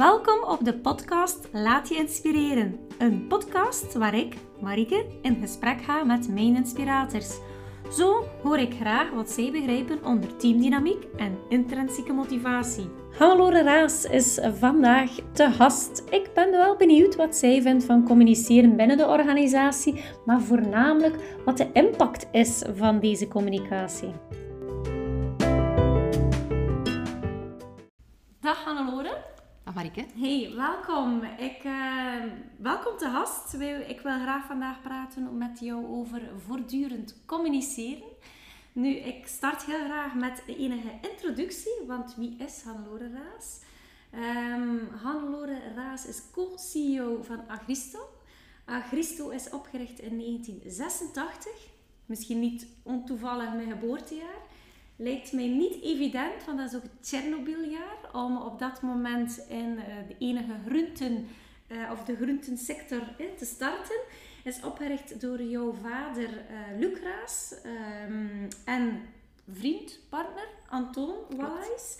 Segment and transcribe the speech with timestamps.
[0.00, 2.80] Welkom op de podcast Laat je inspireren.
[2.98, 7.38] Een podcast waar ik, Marike, in gesprek ga met mijn inspirators.
[7.92, 12.90] Zo hoor ik graag wat zij begrijpen onder teamdynamiek en intrinsieke motivatie.
[13.18, 16.02] Hannelore Raas is vandaag te gast.
[16.10, 21.56] Ik ben wel benieuwd wat zij vindt van communiceren binnen de organisatie, maar voornamelijk wat
[21.56, 24.12] de impact is van deze communicatie.
[28.40, 29.30] Dag Hannelore.
[29.74, 31.22] Hey, welkom.
[31.22, 32.24] Ik, uh,
[32.56, 33.54] welkom te gast.
[33.86, 38.08] Ik wil graag vandaag praten met jou over voortdurend communiceren.
[38.72, 43.60] Nu, ik start heel graag met enige introductie, want wie is Hannelore Raas?
[44.14, 47.98] Um, Hannelore Raas is co-CEO van Agristo.
[48.64, 51.52] Agristo is opgericht in 1986,
[52.06, 54.48] misschien niet ontoevallig mijn geboortejaar
[55.00, 59.70] lijkt mij niet evident, want dat is ook het Tsjernobyljaar, om op dat moment in
[59.76, 61.26] uh, de enige groenten,
[61.68, 64.00] uh, of de groentensector uh, te starten.
[64.44, 66.28] Is opgericht door jouw vader
[66.78, 67.54] Luc Raas
[68.08, 69.00] um, en
[69.48, 71.98] vriend, partner Antoon Wallais.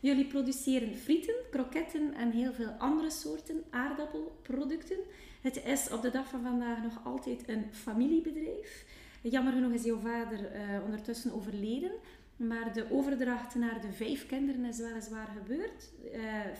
[0.00, 4.98] Jullie produceren frieten, kroketten en heel veel andere soorten aardappelproducten.
[5.40, 8.84] Het is op de dag van vandaag nog altijd een familiebedrijf.
[9.22, 10.50] Jammer genoeg is jouw vader
[10.84, 11.90] ondertussen overleden.
[12.38, 15.90] Maar de overdracht naar de vijf kinderen is weliswaar gebeurd.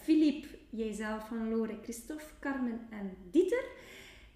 [0.02, 3.64] Philippe, uh, jijzelf, van Lore, Christophe, Carmen en Dieter.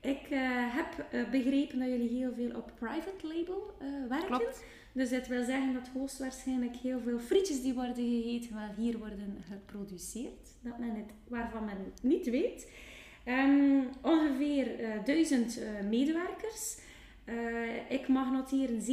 [0.01, 0.41] Ik uh,
[0.77, 3.77] heb uh, begrepen dat jullie heel veel op private label
[4.09, 4.27] werken.
[4.27, 4.65] Klopt.
[4.93, 9.37] Dus dat wil zeggen dat hoogstwaarschijnlijk heel veel frietjes die worden gegeten wel hier worden
[9.49, 10.49] geproduceerd.
[10.61, 12.71] Dat men het, waarvan men het niet weet.
[13.29, 14.67] Um, ongeveer
[15.05, 16.79] duizend medewerkers.
[17.25, 18.87] Uh, ik mag noteren 750.000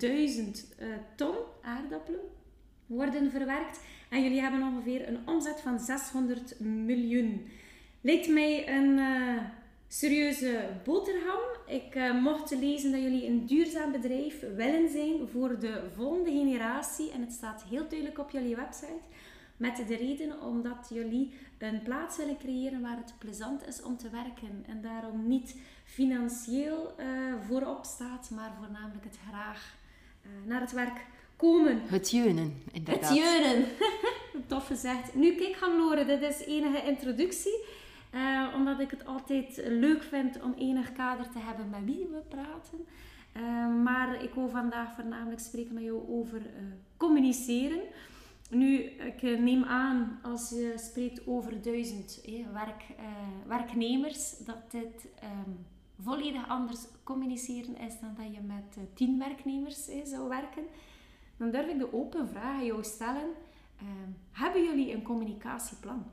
[0.00, 0.86] uh,
[1.16, 2.20] ton aardappelen
[2.86, 3.80] worden verwerkt.
[4.08, 7.48] En jullie hebben ongeveer een omzet van 600 miljoen.
[8.00, 9.42] Lijkt mij een uh,
[9.88, 11.40] serieuze boterham.
[11.66, 17.10] Ik mocht lezen dat jullie een duurzaam bedrijf willen zijn voor de volgende generatie.
[17.10, 19.00] En het staat heel duidelijk op jullie website.
[19.60, 24.10] Met de reden omdat jullie een plaats willen creëren waar het plezant is om te
[24.10, 24.64] werken.
[24.66, 25.56] En daarom niet
[25.92, 27.06] financieel uh,
[27.46, 29.74] voorop staat, maar voornamelijk het graag
[30.22, 31.06] uh, naar het werk
[31.36, 31.80] komen.
[31.86, 33.08] Het jeunen, inderdaad.
[33.08, 33.64] Het jeunen.
[34.46, 35.14] Tof gezegd.
[35.14, 37.64] Nu, kijk Hannelore, dit is enige introductie.
[38.14, 42.22] Uh, omdat ik het altijd leuk vind om enig kader te hebben met wie we
[42.28, 42.86] praten.
[43.82, 46.42] maar ik wil vandaag voornamelijk spreken met jou over
[46.96, 47.80] communiceren.
[48.50, 52.84] Nu, ik neem aan, als je spreekt over duizend eh, werk,
[53.46, 55.66] werknemers, dat dit um,
[56.02, 60.64] volledig anders communiceren is dan dat je met uh, tien werknemers eh, zou werken.
[61.36, 63.28] Dan durf ik de open vraag aan jou stellen.
[64.32, 66.04] hebben jullie een communicatieplan?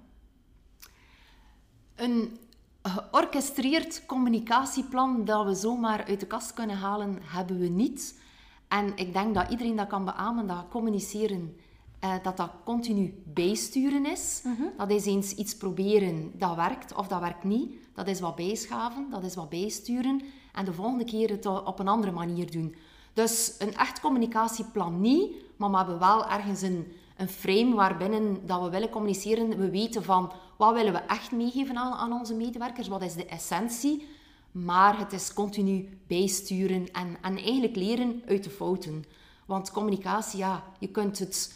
[1.96, 2.38] Een
[2.82, 8.20] georchestreerd communicatieplan dat we zomaar uit de kast kunnen halen, hebben we niet.
[8.68, 11.56] En ik denk dat iedereen dat kan beamen, dat communiceren
[12.04, 14.42] uh, dat dat continu bijsturen is.
[14.44, 14.64] Mhm.
[14.78, 17.72] Dat is eens iets proberen dat werkt of dat werkt niet.
[17.94, 20.22] Dat is wat bijschaven, dat is wat bijsturen.
[20.54, 22.76] En de volgende keer het op een andere manier doen.
[23.14, 26.88] Dus een echt communicatieplan niet, maar we hebben wel ergens een,
[27.18, 29.58] een frame waarbinnen dat we willen communiceren.
[29.58, 33.26] We weten van wat willen we echt meegeven aan, aan onze medewerkers, wat is de
[33.26, 34.08] essentie.
[34.52, 39.06] Maar het is continu bijsturen en, en eigenlijk leren uit de fouten.
[39.46, 41.54] Want communicatie, ja, je kunt het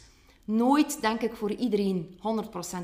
[0.52, 2.20] nooit, denk ik, voor iedereen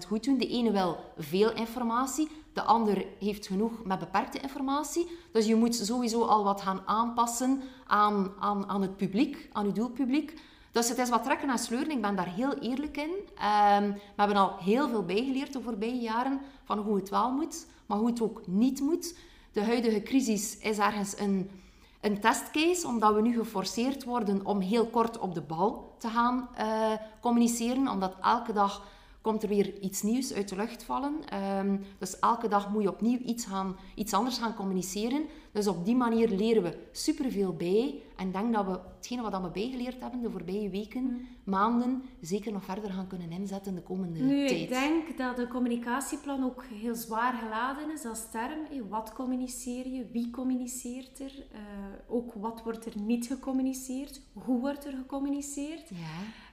[0.04, 0.38] 100% goed doen.
[0.38, 5.08] De ene wil veel informatie, de ander heeft genoeg met beperkte informatie.
[5.32, 9.72] Dus je moet sowieso al wat gaan aanpassen aan, aan, aan het publiek, aan je
[9.72, 10.34] doelpubliek.
[10.72, 13.10] Dus het is wat trekken en sleuren, ik ben daar heel eerlijk in.
[13.10, 17.66] Um, we hebben al heel veel bijgeleerd de voorbije jaren van hoe het wel moet,
[17.86, 19.18] maar hoe het ook niet moet.
[19.52, 21.50] De huidige crisis is ergens een
[22.02, 26.50] een testcase, omdat we nu geforceerd worden om heel kort op de bal te gaan
[26.60, 28.88] uh, communiceren, omdat elke dag
[29.22, 31.16] komt er weer iets nieuws uit de lucht vallen.
[31.60, 35.26] Um, dus elke dag moet je opnieuw iets, gaan, iets anders gaan communiceren.
[35.52, 38.02] Dus op die manier leren we superveel bij.
[38.18, 41.28] En ik denk dat we hetgene wat we bijgeleerd hebben de voorbije weken, mm.
[41.44, 44.62] maanden, zeker nog verder gaan kunnen inzetten de komende nu, tijd.
[44.62, 48.90] Ik denk dat de communicatieplan ook heel zwaar geladen is als term.
[48.90, 50.06] Wat communiceer je?
[50.12, 51.34] Wie communiceert er?
[51.36, 51.60] Uh,
[52.08, 54.22] ook wat wordt er niet gecommuniceerd?
[54.34, 55.90] Hoe wordt er gecommuniceerd?
[55.90, 55.96] Ja.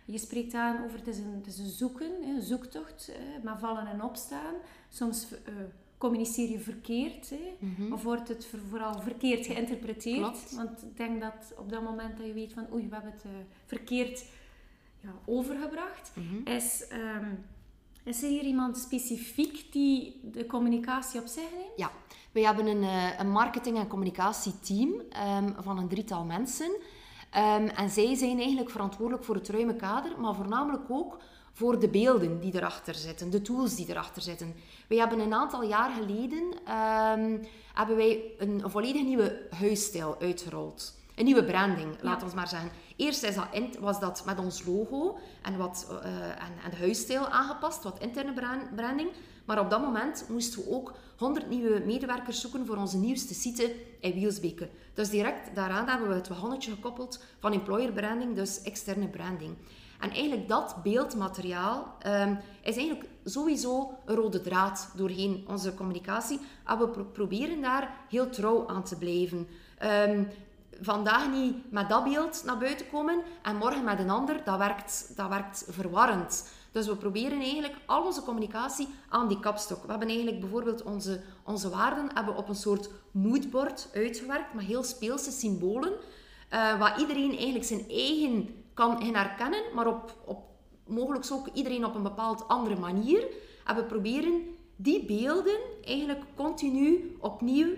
[0.05, 3.13] Je spreekt aan over het is een, het is een zoeken, een zoektocht,
[3.45, 4.55] maar vallen en opstaan.
[4.89, 5.55] Soms uh,
[6.05, 7.57] communiceer je verkeerd, hè?
[7.59, 7.93] Mm -hmm.
[7.93, 10.19] of wordt het vooral verkeerd geïnterpreteerd.
[10.19, 10.55] Klopt.
[10.55, 13.25] Want ik denk dat op dat moment dat je weet van oei, we hebben het
[13.25, 13.31] uh,
[13.67, 14.25] verkeerd
[15.01, 16.55] ja, overgebracht, mm -hmm.
[16.55, 17.45] is um,
[18.05, 21.77] Is er hier iemand specifiek die de communicatie op zich neemt?
[21.77, 21.91] Ja,
[22.33, 26.71] wij hebben een, eh, een marketing- en communicatieteam um, van een drietal mensen.
[27.37, 31.19] Um, en zij zijn eigenlijk verantwoordelijk voor het ruime kader, maar voornamelijk ook
[31.55, 34.55] voor de beelden die erachter zitten, de tools die erachter zitten.
[34.89, 37.41] Wij hebben een aantal jaar geleden um,
[37.75, 40.95] hebben wij een, een volledig nieuwe huisstijl uitgerold.
[41.15, 42.39] Een nieuwe branding, laten we ja.
[42.39, 42.71] maar zeggen.
[42.97, 46.77] Eerst is dat in, was dat met ons logo en, wat, uh, en, en, de
[46.77, 48.33] huisstijl aangepast, wat interne
[48.75, 49.11] branding.
[49.45, 53.75] Maar op dat moment moesten we ook 100 nieuwe medewerkers zoeken voor onze nieuwste site
[54.01, 54.69] in Wielsbeke.
[54.95, 59.57] Dus direct daaraan hebben we het wagonnetje gekoppeld van employer branding, dus externe branding.
[60.01, 66.41] En eigenlijk dat beeldmateriaal um, is eigenlijk sowieso een rode draad doorheen onze communicatie.
[66.67, 69.49] En we pro proberen daar heel trouw aan te blijven.
[70.09, 70.29] Um,
[70.81, 75.13] vandaag niet met dat beeld naar buiten komen en morgen met een ander, dat werkt,
[75.17, 76.49] dat werkt verwarrend.
[76.73, 79.83] Dus we proberen eigenlijk al onze communicatie aan die kapstok.
[79.83, 84.83] We hebben eigenlijk bijvoorbeeld onze, onze waarden hebben op een soort moodboard uitgewerkt met heel
[84.83, 85.99] speelse symbolen, uh,
[86.79, 90.39] waar iedereen eigenlijk zijn eigen kan herkennen, maar op, op
[90.87, 93.27] mogelijk ook iedereen op een bepaald andere manier.
[93.65, 94.43] En we proberen
[94.77, 97.77] die beelden eigenlijk continu opnieuw uh,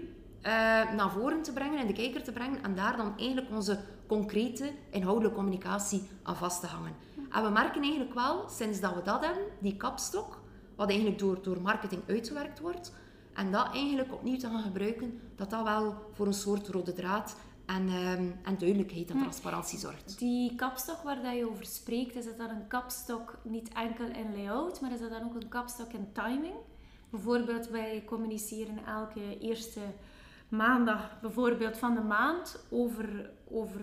[0.92, 4.72] naar voren te brengen en de kijker te brengen en daar dan eigenlijk onze concrete
[4.90, 6.94] inhoudelijke communicatie aan vast te hangen.
[7.30, 10.40] En we merken eigenlijk wel, sinds dat we dat hebben, die kapstok,
[10.76, 12.92] wat eigenlijk door, door marketing uitgewerkt wordt,
[13.34, 17.36] en dat eigenlijk opnieuw te gaan gebruiken, dat dat wel voor een soort rode draad
[17.66, 20.18] en, um, en duidelijkheid en transparantie zorgt.
[20.18, 24.32] Die kapstok waar dat je over spreekt, is dat dan een kapstok niet enkel in
[24.36, 26.54] layout, maar is dat dan ook een kapstok in timing?
[27.10, 29.80] Bijvoorbeeld, wij communiceren elke eerste
[30.48, 33.80] maandag bijvoorbeeld van de maand over, over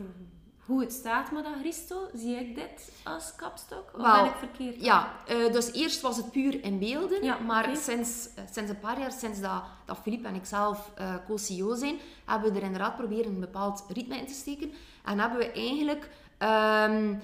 [0.66, 2.10] hoe het staat met Agristo.
[2.14, 3.92] Zie ik dit als kapstok?
[3.94, 4.84] Of well, ben ik verkeerd?
[4.84, 7.24] Ja, uh, dus eerst was het puur in beelden.
[7.24, 7.76] Ja, maar okay.
[7.76, 11.76] sinds, uh, sinds een paar jaar, sinds dat, dat Philippe en ik zelf uh, co-CEO
[11.76, 14.72] zijn, hebben we er inderdaad proberen een bepaald ritme in te steken.
[15.04, 16.10] En hebben we eigenlijk...
[16.40, 17.22] Um,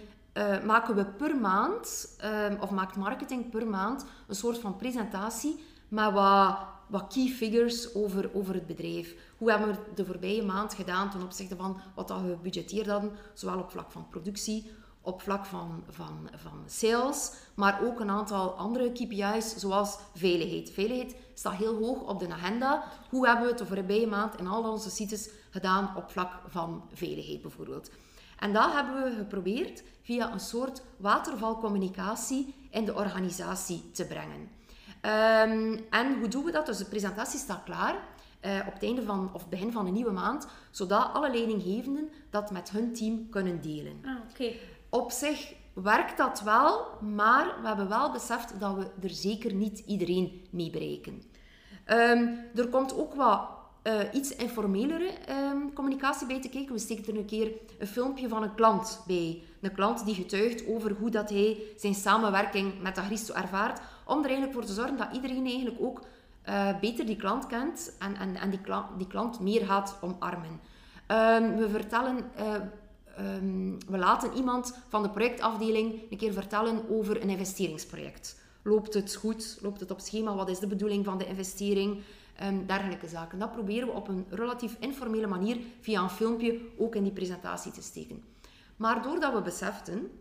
[0.66, 6.12] maken we per maand, um, of maakt marketing per maand, een soort van presentatie met
[6.12, 6.58] wat,
[6.90, 9.16] wat key figures over, over het bedrijf.
[9.38, 13.60] Hoe hebben we de voorbije maand gedaan ten opzichte van wat we gebudgeteerd hadden, zowel
[13.60, 14.72] op vlak van productie,
[15.02, 20.72] op vlak van, van, van sales, maar ook een aantal andere KPI's, zoals veiligheid.
[20.72, 22.84] Veiligheid staat heel hoog op de agenda.
[23.10, 26.84] Hoe hebben we het de voorbije maand in al onze sites gedaan op vlak van
[26.94, 27.90] veiligheid bijvoorbeeld?
[28.40, 34.59] En dat hebben we geprobeerd via een soort watervalcommunicatie in de organisatie te brengen.
[35.02, 36.66] Um, en hoe doen we dat?
[36.66, 37.96] Dus de presentatie staat klaar.
[38.46, 42.52] Uh, op het einde van, of begin van een nieuwe maand, zodat alle leidinggevenden dat
[42.52, 44.02] met hun team kunnen delen.
[44.06, 44.60] Ah, okay.
[44.90, 49.80] Op zich werkt dat wel, maar we hebben wel beseft dat we er zeker niet
[49.80, 51.24] iedereen mee bereiken.
[51.88, 53.42] Um, er komt ook wat
[53.84, 56.74] uh, iets informelere um, communicatie bij te kijken.
[56.74, 59.44] We steken er een keer een filmpje van een klant bij.
[59.62, 63.82] Een klant die getuigt over hoe dat hij zijn samenwerking met Agristo ervaart.
[64.10, 66.02] Om er eigenlijk voor te zorgen dat iedereen eigenlijk ook
[66.50, 70.60] uh, beter die klant kent en, en, en die, klant, die klant meer gaat omarmen.
[71.08, 77.22] Um, we vertellen, uh, um, we laten iemand van de projectafdeling een keer vertellen over
[77.22, 78.42] een investeringsproject.
[78.64, 79.58] Loopt het goed?
[79.62, 80.36] Loopt het op schema?
[80.36, 82.02] Wat is de bedoeling van de investering?
[82.44, 83.40] Um, dergelijke zaken.
[83.40, 87.72] Dat proberen we op een relatief informele manier via een filmpje ook in die presentatie
[87.72, 88.24] te steken.
[88.76, 90.12] Maar doordat we beseften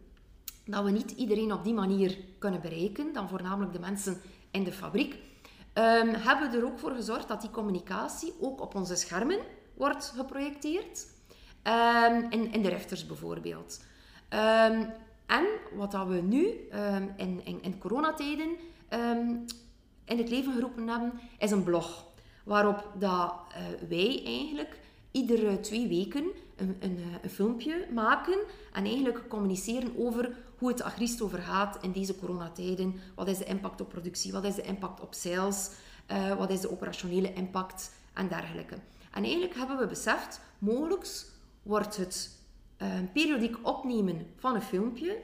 [0.71, 4.21] dat we niet iedereen op die manier kunnen bereiken, dan voornamelijk de mensen
[4.51, 8.75] in de fabriek, um, hebben we er ook voor gezorgd dat die communicatie ook op
[8.75, 9.39] onze schermen
[9.75, 11.07] wordt geprojecteerd.
[11.63, 13.85] Um, in, in de refters bijvoorbeeld.
[14.31, 14.93] Um,
[15.27, 16.47] en wat dat we nu
[17.17, 18.57] in, in, in coronatijden
[20.05, 22.05] in het leven geroepen hebben, is een blog.
[22.45, 24.79] Waarop dat, uh, wij eigenlijk
[25.11, 26.25] iedere twee weken
[26.59, 28.38] een, een, eh, een, filmpje maken
[28.73, 32.95] en eigenlijk communiceren over hoe het Agristo vergaat in deze coronatijden.
[33.15, 34.33] Wat is de impact op productie?
[34.33, 35.71] Wat is de impact op sales?
[36.12, 37.91] Uh, wat is de operationele impact?
[38.15, 38.75] En dergelijke.
[39.11, 41.25] En eigenlijk hebben we beseft, mogelijk
[41.62, 42.31] wordt het
[42.83, 45.19] uh, periodiek opnemen van een filmpje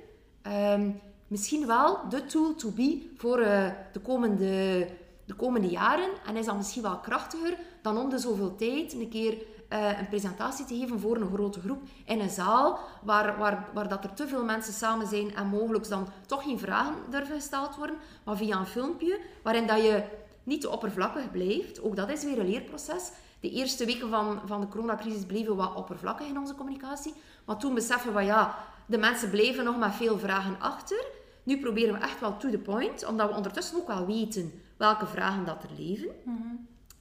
[0.47, 0.89] uh,
[1.27, 4.87] misschien wel de tool to be voor uh, de, komende,
[5.25, 6.11] de komende jaren.
[6.27, 9.37] En is dat misschien wel krachtiger dan om de zoveel tijd een keer
[9.75, 13.89] uh, een presentatie te geven voor een grote groep in een zaal waar, waar, waar
[13.89, 17.77] dat er te veel mensen samen zijn en mogelijk dan toch geen vragen durven gesteld
[17.77, 20.05] worden, maar via een filmpje waarin dat je
[20.43, 21.83] niet te oppervlakkig blijft.
[21.83, 23.11] Ook dat is weer een leerproces.
[23.41, 27.15] De eerste weken van, van de coronacrisis bleven wat oppervlakkig in onze communicatie.
[27.45, 31.07] Maar toen beseffen we, ja, de mensen bleven nog met veel vragen achter.
[31.43, 35.07] Nu proberen we echt wel to the point, omdat we ondertussen ook wel weten welke
[35.07, 36.09] vragen dat er leven.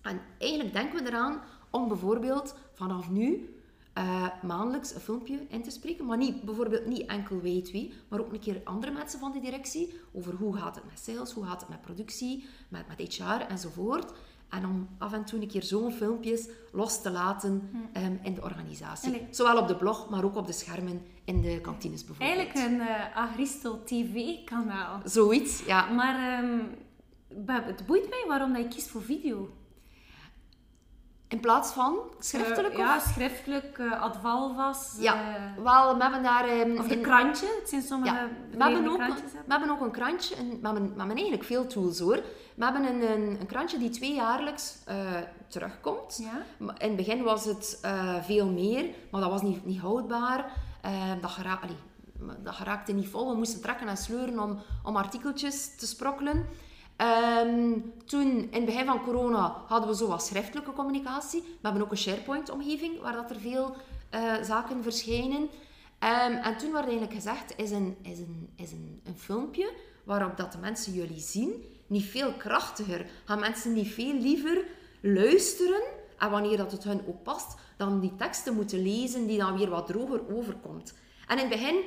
[0.02, 1.42] En eigenlijk denken we eraan
[1.74, 3.56] om bijvoorbeeld vanaf nu
[3.94, 6.06] eh, maandelijks een filmpje in te spreken.
[6.06, 9.40] Maar niet, bijvoorbeeld niet enkel wij twee, maar ook een keer andere mensen van de
[9.40, 9.94] directie.
[10.14, 14.14] Over hoe gaat het met sales, hoe gaat het met productie, met, met HR enzovoort.
[14.50, 18.42] En om af en toe een keer zo'n filmpjes los te laten ehm, in de
[18.42, 19.28] organisatie.
[19.30, 22.38] Zowel op de blog, maar ook op de schermen in de kantines bijvoorbeeld.
[22.38, 25.02] Eigenlijk een eh Agristo TV-kanaal.
[25.06, 25.90] Zoiets, ja.
[25.90, 26.60] Maar ehm,
[27.66, 29.50] het boeit mij waarom dat je kiest voor video.
[31.28, 32.86] In plaats van schriftelijk Eh, of...
[32.86, 34.96] Ja, schriftelijk, Advalvas.
[35.00, 36.46] Ja, eh, wel, we hebben daar...
[36.48, 37.46] ehm, of de in- krantje.
[37.60, 39.70] Het zijn sommige Ja, we hebben, ook, we hebben.
[39.70, 40.36] ook een krantje.
[40.36, 42.20] En we, hebben, we hebben eigenlijk veel tools hoor.
[42.56, 44.78] We hebben een, een, een krantje die tweejaarlijks
[45.48, 46.20] terugkomt.
[46.24, 46.66] Ja?
[46.78, 47.80] In het begin was het
[48.22, 50.52] veel meer, maar dat was niet, niet houdbaar.
[50.82, 53.30] Eh, dat, gera allee, dat geraakte niet vol.
[53.30, 56.46] We moesten trekken en sleuren om, om artikeltjes te sprokkelen.
[56.96, 57.72] Ehm,
[58.06, 61.42] toen, in het begin van corona, hadden we zo wat schriftelijke communicatie.
[61.42, 63.76] We hebben ook een SharePoint-omgeving, waar dat er veel
[64.10, 65.50] eh, zaken verschijnen.
[66.00, 69.74] Ehm, en toen werd eigenlijk gezegd, is een, is, een, is een, een filmpje
[70.04, 73.06] waarop dat de mensen jullie zien, niet veel krachtiger.
[73.26, 74.66] Gaan mensen niet veel liever
[75.02, 75.82] luisteren,
[76.18, 79.70] en wanneer dat het hun ook past, dan die teksten moeten lezen die dan weer
[79.70, 80.94] wat droger overkomt.
[81.28, 81.84] En in het begin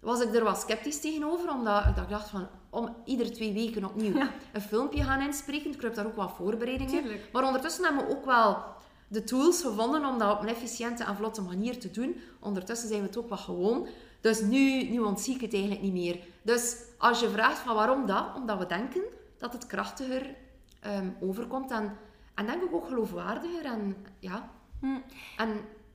[0.00, 4.16] was ik er wat sceptisch tegenover, omdat ik dacht van, om iedere twee weken opnieuw
[4.16, 4.30] Ja.
[4.52, 7.02] een filmpje gaan inspreken, ik heb daar ook wat voorbereidingen.
[7.02, 7.28] Tuurlijk.
[7.32, 8.62] Maar ondertussen hebben we ook wel
[9.08, 12.16] de tools gevonden om dat op een efficiënte en vlotte manier te doen.
[12.40, 13.86] Ondertussen zijn we het ook wat gewoon.
[14.20, 16.18] Dus nu, nu ontzie ik het eigenlijk niet meer.
[16.42, 19.02] Dus als je vraagt van waarom dat, omdat we denken
[19.38, 20.34] dat het krachtiger
[20.80, 21.96] ehm, overkomt en,
[22.34, 23.64] en denk ik ook geloofwaardiger.
[23.64, 24.50] En, ja.
[24.80, 24.96] Hm.
[25.36, 25.48] en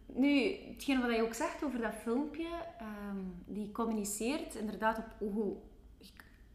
[0.06, 2.48] Nu, hetgeen wat je ook zegt over dat filmpje,
[2.80, 5.56] ehm, die communiceert inderdaad op hoe...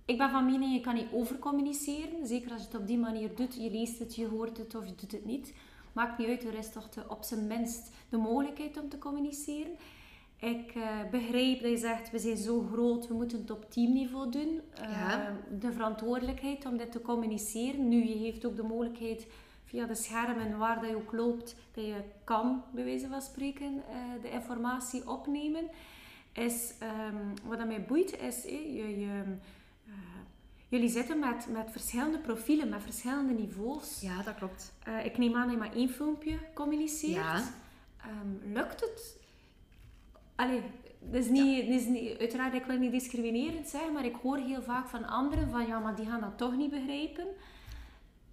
[0.05, 2.26] Ik ben van mening, je kan niet overcommuniceren.
[2.26, 3.55] Zeker als je het op die manier doet.
[3.55, 5.55] Je leest het, je hoort het of je doet het niet.
[5.93, 9.73] Maakt niet uit, er is toch op zijn minst de mogelijkheid om te communiceren.
[10.40, 14.31] Ik eh, begrijp dat je zegt, we zijn zo groot, we moeten het op teamniveau
[14.31, 14.61] doen.
[14.75, 15.37] Eh, Ja.
[15.59, 17.88] De verantwoordelijkheid om dit te communiceren.
[17.88, 19.26] Nu, je heeft ook de mogelijkheid
[19.68, 23.82] via de schermen waar dat je ook loopt, dat je kan, bij wijze van spreken,
[23.88, 25.68] eh, de informatie opnemen.
[26.32, 29.22] Is, ehm, wat dat mij boeit is, je, je,
[29.87, 29.92] eh,
[30.68, 34.00] jullie zitten met, met verschillende profielen, met verschillende niveaus.
[34.00, 34.72] ja, dat klopt.
[34.84, 37.14] Eh, ik neem aan dat je maar één filmpje communiceert.
[37.14, 37.42] Ja.
[38.00, 39.16] Ehm, lukt het?
[40.34, 40.62] Allee,
[41.00, 44.37] dat is niet, dat is niet, uiteraard, ik wil niet discriminerend zijn, maar ik hoor
[44.37, 47.26] heel vaak van anderen van ja, maar die gaan dat toch niet begrijpen.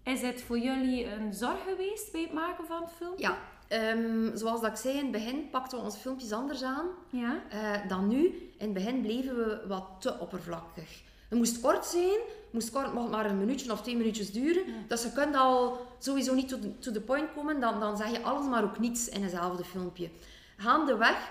[0.06, 3.24] Is het voor jullie een zorg geweest bij het maken van het filmpje?
[3.24, 6.86] Ja, ehm, zoals dat ik zei in het begin, pakten we onze filmpjes anders aan.
[7.10, 7.44] Ja?
[7.50, 8.26] eh, dan nu.
[8.58, 11.04] In het begin bleven we wat te oppervlakkig.
[11.30, 14.64] Het moest kort zijn, het moest kort, mocht maar een minuutje of twee minuutjes duren.
[14.88, 18.12] Dus je kunt al sowieso niet to the, to the point komen, dan, dan zeg
[18.12, 20.10] je alles maar ook niets in hetzelfde filmpje.
[20.58, 21.30] Gaandeweg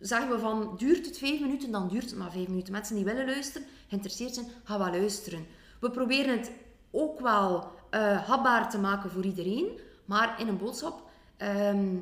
[0.00, 2.72] zeggen we van, duurt het vijf minuten, dan duurt het maar vijf minuten.
[2.72, 5.46] Mensen die willen luisteren, geïnteresseerd zijn, gaan wel luisteren.
[5.80, 6.50] We proberen het
[6.92, 11.02] ook wel eh hapbaar te maken voor iedereen, maar in een boodschap
[11.36, 11.96] ehm,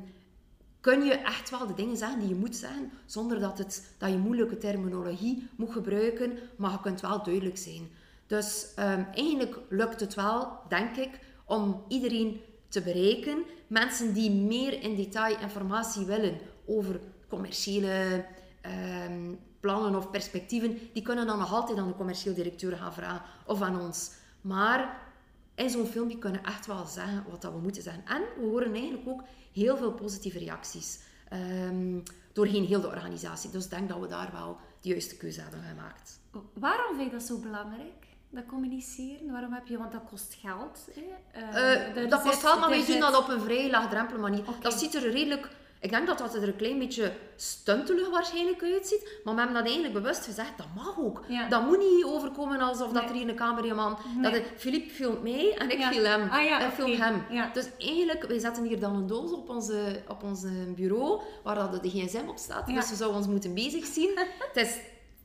[0.81, 4.11] kun je echt wel de dingen zeggen die je moet zeggen, zonder dat, het, dat
[4.11, 7.89] je moeilijke terminologie moet gebruiken, maar je kunt wel duidelijk zijn.
[8.27, 13.45] Dus ehm, eigenlijk lukt het wel, denk ik, om iedereen te bereiken.
[13.67, 18.25] Mensen die meer in detail informatie willen over commerciële
[18.61, 23.23] ehm, plannen of perspectieven, die kunnen dan nog altijd aan de commercieel directeur gaan vragen
[23.47, 24.11] of aan ons.
[24.41, 25.01] Maar
[25.55, 28.03] in zo'n filmpje kunnen we echt wel zeggen wat dat we moeten zeggen.
[28.07, 31.99] En we horen eigenlijk ook heel veel positieve reacties ehm,
[32.33, 33.51] doorheen heel de organisatie.
[33.51, 36.21] Dus ik denk dat we daar wel de juiste keuze hebben gemaakt.
[36.53, 38.07] Waarom vind je dat zo belangrijk?
[38.31, 39.33] Dat communiceren?
[39.33, 40.89] Waarom heb je, want dat kost geld.
[40.95, 41.41] Hè?
[41.41, 44.49] Eh, Eh, dat kost geld, maar wij doen dat op een vrij laagdrempelige manier.
[44.49, 44.61] Oké.
[44.61, 45.49] Dat ziet er redelijk...
[45.81, 49.21] Ik denk dat dat er een klein beetje stuntelig waarschijnlijk uitziet.
[49.25, 51.25] Maar we hebben dat eigenlijk bewust gezegd, dat mag ook.
[51.29, 51.49] Ja.
[51.49, 53.99] Dat moet niet overkomen alsof dat er hier een cameraman...
[54.17, 54.33] Nee.
[54.33, 55.91] Dat Philippe filmt mij en ik Ja.
[55.91, 56.29] film hem.
[56.31, 57.25] Ah ja, ik film hem.
[57.53, 61.83] Dus eigenlijk, wij zetten hier dan een doos op onze, op onze bureau, waar dat
[61.83, 62.67] de gsm op staat.
[62.67, 64.11] Dus we zouden ons moeten bezig zien.
[64.53, 64.77] het, is,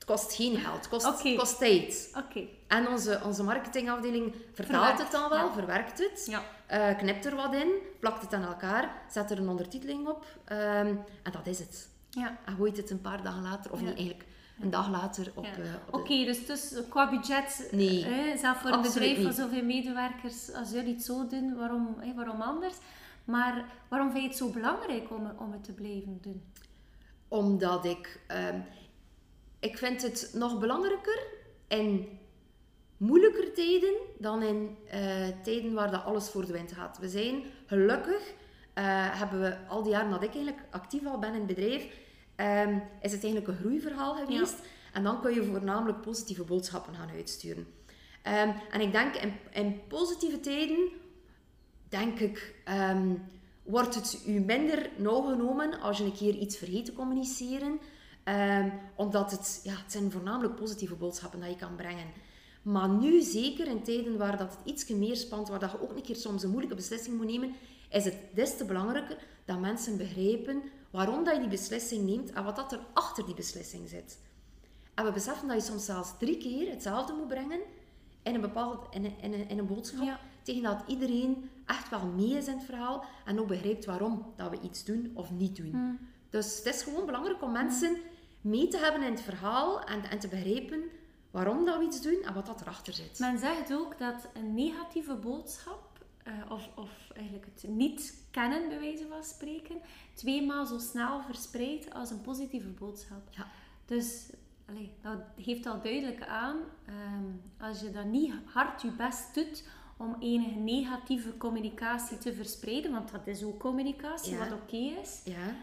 [0.06, 1.36] het kost geen geld, het kost, Oké.
[1.36, 2.12] kost tijd.
[2.18, 2.42] Oké.
[2.68, 5.54] En onze, onze marketingafdeling vertaalt Verwerkt, het dan wel, ja.
[5.54, 6.26] verwerkt het.
[6.30, 6.42] Ja.
[6.66, 7.68] Eh, knipt er wat in,
[8.00, 11.90] plakt het aan elkaar, zet er een ondertiteling op ehm, en dat is het.
[12.10, 12.38] Ja.
[12.46, 14.26] En gooit het een paar dagen later, of niet eigenlijk
[14.62, 15.52] een dag later op, Ja.
[15.52, 19.64] eh, op Oké, dus, dus qua budget, Nee, hè, zelf voor een bedrijf van zoveel
[19.64, 22.76] medewerkers, als jullie het zo doen, waarom, waarom anders?
[23.24, 26.44] Maar waarom vind je het zo belangrijk om, om het te blijven doen?
[27.28, 28.20] Omdat ik...
[28.28, 28.60] ehm,
[29.66, 31.28] ik vind het nog belangrijker
[31.68, 32.20] in
[32.98, 36.98] moeilijker tijden dan in uh, tijden waar dat alles voor de wind gaat.
[36.98, 38.84] We zijn gelukkig, uh,
[39.20, 41.84] hebben we al die jaren dat ik eigenlijk actief al ben in het bedrijf,
[42.36, 44.56] um, is het eigenlijk een groeiverhaal geweest.
[44.94, 47.68] En dan kun je voornamelijk positieve boodschappen gaan uitsturen.
[48.24, 50.90] Um, en ik denk in, in, positieve tijden,
[51.90, 52.56] denk ik,
[52.92, 53.24] um,
[53.64, 57.80] wordt het u minder nauw genomen als je een keer iets vergeet te communiceren.
[58.96, 62.08] Omdat het, ja, het zijn voornamelijk positieve boodschappen dat je kan brengen.
[62.62, 65.96] Maar nu zeker in tijden waar dat het iets meer spant, waar dat je ook
[65.96, 67.53] een keer soms een moeilijke beslissing moet nemen,
[67.89, 72.44] is het des te belangrijker dat mensen begrijpen waarom dat je die beslissing neemt en
[72.44, 74.17] wat dat er achter die beslissing zit.
[74.94, 77.60] En we beseffen dat je soms zelfs drie keer hetzelfde moet brengen
[78.24, 82.05] in een bepaalde in een, in een, in een boodschap, tegen dat iedereen echt wel
[82.05, 85.55] mee is in het verhaal en ook begrijpt waarom dat we iets doen of niet
[85.55, 85.72] doen.
[85.72, 86.00] Hmm.
[86.29, 87.98] Dus het is gewoon belangrijk om mensen
[88.46, 90.84] mee te hebben in het verhaal en, en te begrijpen
[91.32, 93.20] waarom dat we iets doen en wat dat erachter zit.
[93.20, 98.80] Men zegt ook dat een negatieve boodschap, uh, of, of eigenlijk het niet kennen, bij
[98.80, 99.78] wijze van spreken,
[100.14, 103.28] tweemaal zo snel verspreidt als een positieve boodschap.
[103.30, 103.48] Ja.
[103.86, 104.30] Dus
[104.70, 106.58] allez, dat geeft al duidelijk aan,
[106.90, 109.64] um, als je dan niet hard je best doet
[109.98, 115.22] om enige negatieve communicatie te verspreiden, want dat is ook communicatie, wat oké is.
[115.24, 115.56] Ja.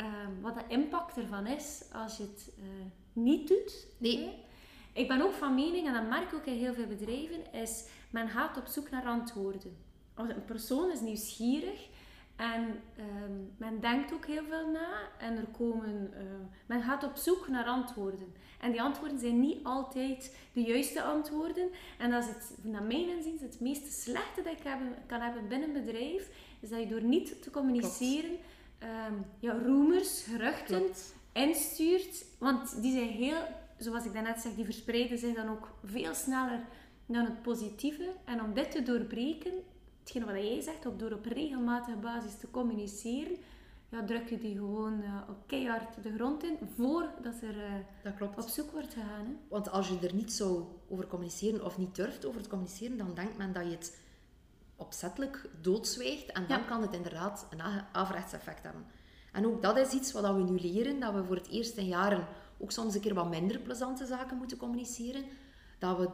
[0.00, 2.64] Um, wat de impact ervan is als je het uh,
[3.12, 3.86] niet doet.
[3.98, 4.30] Nee.
[4.92, 7.84] Ik ben ook van mening, en dat merk ik ook in heel veel bedrijven, is
[8.10, 9.76] men gaat op zoek naar antwoorden.
[10.14, 11.88] Als een persoon is nieuwsgierig
[12.36, 16.20] en ehm, men denkt ook heel veel na en er komen, uh,
[16.66, 18.34] men gaat op zoek naar antwoorden.
[18.60, 21.70] En die antwoorden zijn niet altijd de juiste antwoorden.
[21.98, 24.62] En dat is het, naar mijn inziens het meest slechte dat ik
[25.06, 26.30] kan hebben binnen een bedrijf,
[26.60, 28.38] is dat je door niet te communiceren
[28.82, 30.82] um, ja, rumors, geruchten
[31.32, 32.24] instuurt.
[32.38, 33.42] Want die zijn heel
[33.80, 36.60] zoals ik daarnet zeg, die verspreiden zich dan ook veel sneller
[37.06, 38.12] dan het positieve.
[38.24, 39.52] En om dit te doorbreken,
[40.00, 43.36] hetgeen wat jij zegt, op door op regelmatige basis te communiceren,
[43.88, 48.14] ja, druk je die gewoon uh, op keihard de grond in, voordat er uh, dat
[48.14, 48.42] klopt.
[48.42, 49.24] op zoek wordt gegaan.
[49.24, 49.32] Hè?
[49.48, 53.14] Want als je er niet zo over communiceren, of niet durft over te communiceren, dan
[53.14, 53.98] denkt men dat je het
[54.80, 56.32] opzettelijk doodzwijgt.
[56.32, 57.62] En dan kan het inderdaad een
[57.92, 58.86] averechts effect hebben.
[59.32, 61.86] En ook dat is iets wat we nu leren, dat we voor het eerst in
[61.86, 62.26] jaren
[62.58, 65.24] ook soms een keer wat minder plezante zaken moeten communiceren.
[65.78, 66.08] Dat we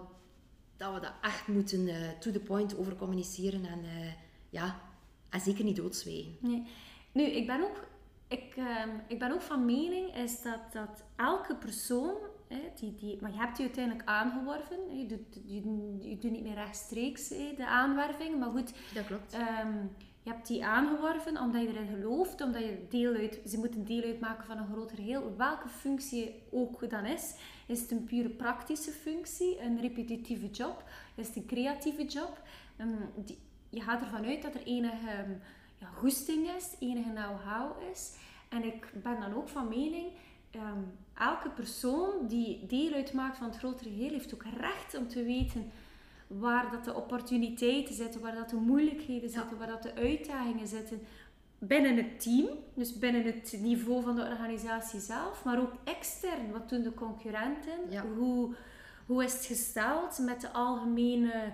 [0.77, 4.13] dat, we dat echt moeten uh, to the point over communiceren en, uh,
[4.51, 4.81] ja,
[5.29, 6.37] en zeker niet doodzwijgen.
[6.41, 6.67] Nee.
[7.13, 7.85] Nu, ik ben ook,
[8.29, 12.15] ik, uh, ik ben ook van mening is dat, dat elke persoon,
[12.75, 15.61] die, die, maar je hebt die uiteindelijk aangeworven, je doet, je,
[16.01, 18.73] je doet niet meer rechtstreeks hè, de aanwerving, maar goed.
[18.95, 19.35] Dat klopt.
[19.35, 19.91] Um,
[20.23, 24.03] je hebt die aangeworven omdat je erin gelooft, omdat je deel uit, ze moeten deel
[24.03, 25.37] uitmaken van een groter geheel.
[25.37, 27.35] Welke functie ook dan is.
[27.67, 30.85] Is het een pure praktische functie, een repetitieve job?
[31.15, 32.43] Is het een creatieve job?
[32.81, 33.39] Um, die,
[33.71, 35.41] je gaat ervan uit dat er enige um,
[35.79, 38.17] ja, goesting is, enige know-how is.
[38.49, 40.07] En ik ben dan ook van mening,
[40.57, 45.25] um, elke persoon die deel uitmaakt van het grotere geheel heeft ook recht om te
[45.25, 45.71] weten
[46.27, 51.01] waar dat de opportuniteiten zitten, waar dat de moeilijkheden zitten, waar dat de uitdagingen zitten
[51.59, 56.53] binnen het team, dus binnen het niveau van de organisatie zelf, maar ook extern.
[56.53, 58.03] Wat doen de concurrenten?
[58.17, 58.55] Hoe,
[59.07, 61.53] hoe is het gesteld met de algemene,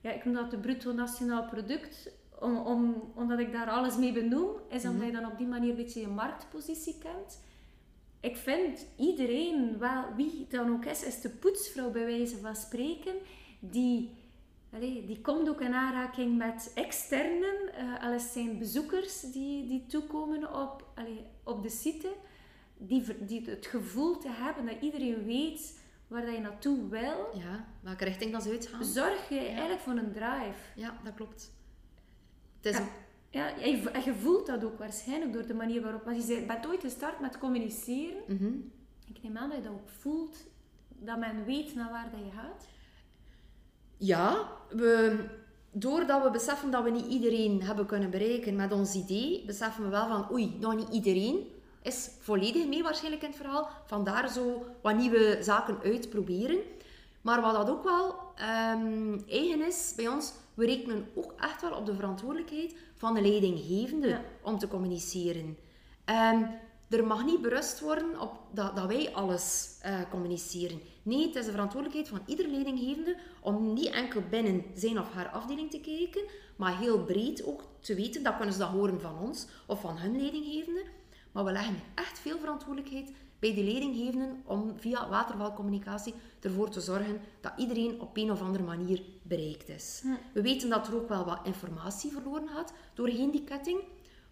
[0.00, 4.12] ja, ik noem dat de bruto nationaal product, om, om, omdat ik daar alles mee
[4.12, 5.06] benoem, is omdat mhm.
[5.06, 7.40] je dan op die manier een beetje je marktpositie kent.
[8.22, 13.14] Ik vind iedereen, wel, wie dan ook is, is de poetsvrouw bij wijze van spreken,
[13.60, 14.10] die,
[14.72, 20.54] allez, die komt ook in aanraking met externen, uh, alles zijn bezoekers die, die toekomen
[20.54, 22.12] op, allez, op de site,
[22.76, 27.28] die, die het gevoel te hebben dat iedereen weet waar dat je naartoe wil.
[27.34, 28.84] Ja, welke richting dat ze uitgaan.
[28.84, 30.60] Zorg je eigenlijk voor een drive.
[30.76, 31.52] Ja, dat klopt.
[32.60, 32.88] Het is ja,
[33.32, 33.70] en
[34.04, 36.04] je, voelt dat ook waarschijnlijk door de manier waarop...
[36.04, 38.22] Want je bent ooit gestart met communiceren.
[38.26, 38.52] Mhm.
[39.06, 40.36] Ik neem aan dat je dat ook voelt,
[40.88, 42.66] dat men weet naar waar dat je gaat.
[43.96, 45.24] Ja, we,
[45.70, 49.90] doordat we beseffen dat we niet iedereen hebben kunnen bereiken met ons idee, beseffen we
[49.90, 51.46] wel van, oei, nog niet iedereen
[51.82, 53.68] is volledig mee waarschijnlijk in het verhaal.
[53.86, 56.58] Vandaar zo wat nieuwe zaken uitproberen.
[57.20, 58.14] Maar wat dat ook wel
[58.74, 63.20] um, eigen is bij ons, we rekenen ook echt wel op de verantwoordelijkheid van de
[63.20, 65.58] leidinggevende om te communiceren.
[66.06, 70.80] Um, er mag niet berust worden op dat, dat wij alles uh, communiceren.
[71.02, 75.28] Nee, het is de verantwoordelijkheid van ieder leidinggevende om niet enkel binnen zijn of haar
[75.28, 76.22] afdeling te kijken,
[76.56, 79.98] maar heel breed ook te weten, dat kunnen ze dat horen van ons of van
[79.98, 80.84] hun leidinggevende.
[81.32, 83.12] Maar we leggen echt veel verantwoordelijkheid
[83.42, 88.64] bij de leidinggevenden om via watervalcommunicatie ervoor te zorgen dat iedereen op een of andere
[88.64, 90.02] manier bereikt is.
[90.32, 93.80] We weten dat er ook wel wat informatie verloren gaat doorheen die ketting,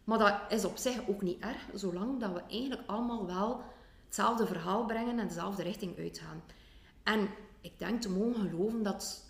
[0.05, 3.61] maar dat is op zich ook niet erg, zolang dat we eigenlijk allemaal wel
[4.05, 6.43] hetzelfde verhaal brengen en dezelfde richting uitgaan.
[7.03, 7.29] En
[7.61, 9.25] ik denk te mogen geloven dat,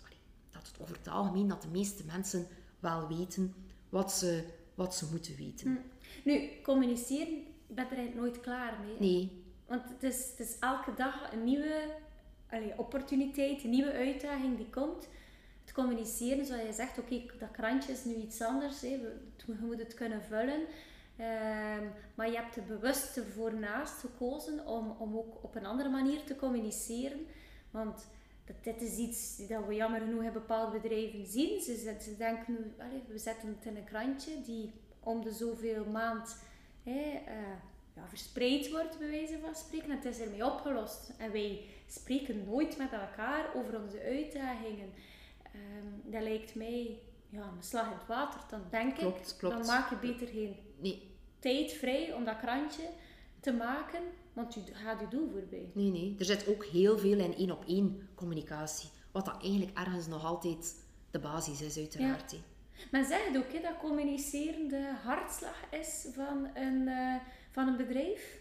[0.51, 2.47] dat het over het algemeen dat de meeste mensen
[2.79, 3.53] wel weten
[3.89, 4.43] wat ze,
[4.75, 5.67] wat ze moeten weten.
[5.67, 5.77] Hm.
[6.29, 7.33] Nu, communiceren,
[7.67, 9.09] je bent er eigenlijk nooit klaar mee.
[9.09, 9.40] Nee.
[9.71, 10.03] Want het
[10.39, 11.83] is, elke dag een nieuwe
[12.49, 15.07] allez, opportuniteit, een nieuwe uitdaging die komt.
[15.61, 18.81] Het communiceren, zoals je zegt, oké, dat krantje is nu iets anders.
[18.81, 18.87] Hè.
[18.87, 20.61] Je moet het kunnen vullen.
[21.17, 25.89] Ehm, maar je hebt er bewust ervoor naast gekozen om, om ook op een andere
[25.89, 27.25] manier te communiceren.
[27.69, 28.07] Want
[28.61, 31.61] dit is iets dat we jammer genoeg in bepaalde bedrijven zien.
[31.61, 32.73] Ze, ze denken nu,
[33.07, 36.37] we zetten het in een krantje die om de zoveel maand
[36.83, 36.93] uh,
[38.01, 39.91] ja, verspreid wordt, bij wijze van spreken.
[39.91, 41.13] Het is ermee opgelost.
[41.17, 44.89] En wij spreken nooit met elkaar over onze uitdagingen.
[45.55, 48.41] Um, dat lijkt mij ja, een slag in het water.
[48.49, 49.55] Dan denk klopt, ik, klopt.
[49.55, 51.15] dan maak je beter geen nee.
[51.39, 52.89] tijd vrij om dat krantje
[53.39, 54.01] te maken,
[54.33, 55.71] want je gaat je doel voorbij.
[55.73, 56.15] Nee, nee.
[56.19, 58.89] Er zit ook heel veel in één op één communicatie.
[59.11, 60.75] Wat dat eigenlijk ergens nog altijd
[61.11, 62.31] de basis is, uiteraard.
[62.31, 62.37] Ja.
[62.91, 67.15] Men zegt ook hè, dat communiceren de hartslag is van een, uh,
[67.51, 68.39] van een bedrijf.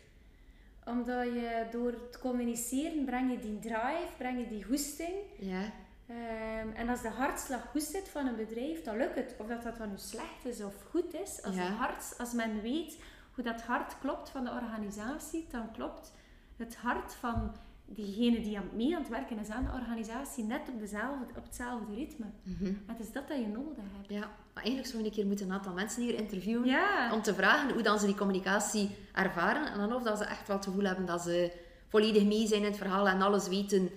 [0.84, 5.14] Omdat je door het communiceren breng je die drive, breng je die goesting.
[5.38, 5.62] Ja.
[6.10, 9.34] Um, en als de hartslag goed zit van een bedrijf, dan lukt het.
[9.38, 11.42] Of dat dat dan nu slecht is of goed is.
[11.42, 11.66] Als, ja.
[11.66, 12.98] de hart, als men weet
[13.34, 16.12] hoe dat hart klopt van de organisatie, dan klopt
[16.56, 17.52] het hart van
[17.84, 21.44] diegene die aan, mee aan het werken is aan de organisatie net op, dezelfde, op
[21.44, 22.26] hetzelfde ritme.
[22.60, 24.08] En het is dat dat je nodig hebt.
[24.08, 26.78] Ja, maar eigenlijk zou een keer moeten een aantal mensen hier interviewen
[27.12, 30.46] om te vragen hoe dan ze die communicatie ervaren en dan of dat ze echt
[30.46, 31.52] wel het gevoel hebben dat ze
[31.88, 33.90] volledig mee zijn in het verhaal en alles weten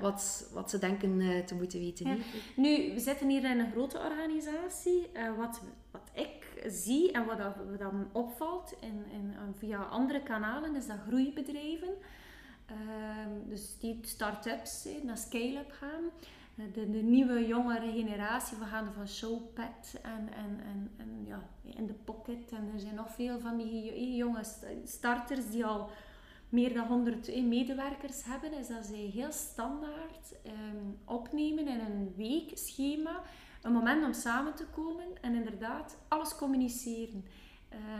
[0.00, 2.08] wat, wat ze denken uh, te moeten weten.
[2.08, 2.16] Ja.
[2.56, 5.10] Nu, we zitten hier in een grote organisatie.
[5.14, 10.76] Uh, wat, wat ik zie en wat, dat, dan opvalt in, in, via andere kanalen,
[10.76, 11.94] is dat groeibedrijven,
[12.70, 12.76] uh,
[13.48, 16.04] dus die start-ups naar scale-up gaan.
[16.56, 21.48] Eh, de, de, nieuwe jongere generatie, we gaan van Showpad en, en, en, en ja,
[21.62, 22.52] in de pocket.
[22.52, 24.42] En er zijn nog veel van die jonge
[24.84, 25.90] starters die al
[26.48, 33.22] meer dan 100 medewerkers hebben, is dat zij heel standaard um, opnemen in een weekschema
[33.62, 37.24] een moment om samen te komen en inderdaad alles communiceren.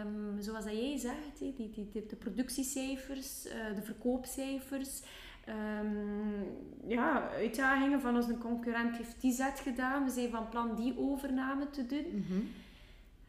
[0.00, 3.42] Um, zoals dat jij zegt, die, die, die, de productiecijfers,
[3.74, 5.02] de verkoopcijfers,
[5.48, 6.46] um,
[6.86, 10.04] ja, uitdagingen van onze concurrent heeft die zet gedaan.
[10.04, 12.06] We zijn van plan die overname te doen.
[12.10, 12.48] Mm -hmm.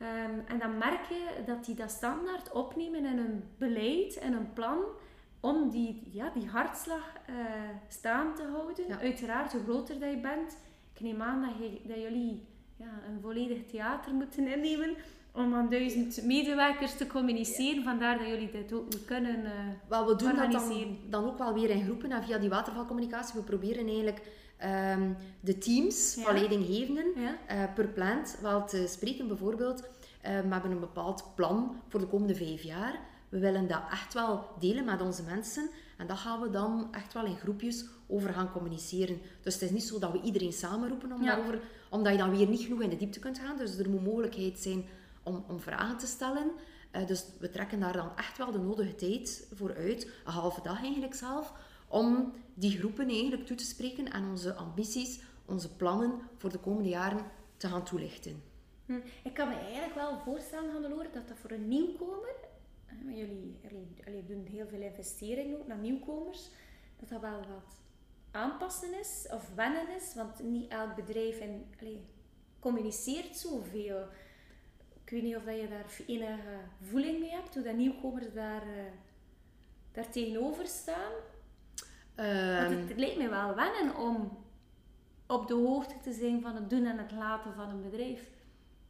[0.08, 4.54] um, en dan merk je dat die dat standaard opnemen in een beleid en een
[4.54, 4.80] plan
[5.39, 7.36] om die, ja, die hartslag uh,
[7.88, 8.88] staan te houden.
[8.88, 8.99] Ja.
[8.99, 10.58] Uiteraard, hoe groter dat je bent,
[10.93, 12.45] ik neem aan dat, je, dat jullie
[12.78, 14.95] ja, een volledig theater moeten innemen
[15.35, 17.83] om aan duizend medewerkers te communiceren.
[17.83, 19.51] Vandaar dat jullie dit ook kunnen uh,
[19.87, 23.39] Wel, we doen dat dan, dan, ook wel weer in groepen en via die watervalcommunicatie.
[23.39, 24.21] We proberen eigenlijk
[24.95, 26.23] um, de teams ja.
[26.23, 27.37] van leidinggevenden ja.
[27.51, 29.27] uh, per plant wel te spreken.
[29.27, 29.85] Bijvoorbeeld, uh,
[30.21, 32.99] we hebben een bepaald plan voor de komende vijf jaar.
[33.29, 35.69] We willen dat echt wel delen met onze mensen.
[35.97, 39.21] En dat gaan we dan echt wel in groepjes over gaan communiceren.
[39.41, 42.47] Dus het is niet zo dat we iedereen samenroepen om daarover, omdat je dan weer
[42.47, 43.57] niet genoeg in de diepte kunt gaan.
[43.57, 44.85] Dus er moet mogelijkheid zijn
[45.25, 46.51] om, om vragen te stellen.
[46.91, 50.61] Uh, dus we trekken daar dan echt wel de nodige tijd voor uit, een halve
[50.61, 51.53] dag eigenlijk zelf,
[51.88, 56.89] om die groepen eigenlijk toe te spreken en onze ambities, onze plannen voor de komende
[56.89, 57.25] jaren
[57.57, 58.43] te gaan toelichten.
[58.85, 58.99] Hm.
[59.23, 62.35] Ik kan me eigenlijk wel voorstellen, Hannelore, dat dat voor een nieuwkomer,
[63.05, 66.49] jullie, jullie, jullie doen heel veel investeringen ook naar nieuwkomers,
[66.99, 67.75] dat dat wel wat
[68.31, 72.05] aanpassen is of wennen is, want niet elk bedrijf en, allee,
[72.59, 74.05] communiceert zoveel.
[75.05, 78.67] Ik weet niet of dat je daar enige voeling mee hebt, hoe dat nieuwkomers daar,
[78.67, 78.83] uh,
[79.91, 81.11] daar tegenover staan.
[82.15, 84.37] Um, want het, lijkt me wel wennen om
[85.27, 88.29] op de hoogte te zijn van het doen en het laten van een bedrijf.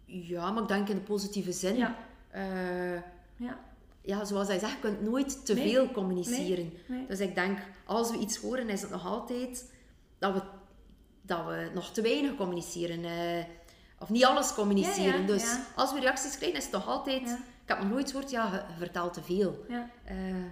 [0.05, 1.75] Ja, maar ik denk in de positieve zin.
[1.75, 1.95] Ja.
[2.35, 3.01] Uh,
[3.37, 3.59] ja
[4.05, 6.73] ja, zoals hij zegt, je kunt nooit te veel communiceren.
[7.07, 9.73] Dus ik denk, als we iets horen, is het nog altijd
[10.17, 10.41] dat we,
[11.21, 13.05] dat we nog te weinig communiceren.
[13.05, 13.43] Eh,
[14.05, 15.25] of niet alles communiceren.
[15.27, 17.37] dus als we reacties krijgen, is het toch altijd...
[17.63, 19.65] Ik heb nog nooit gehoord, ja, je, vertelt te veel.
[19.69, 19.77] Uh,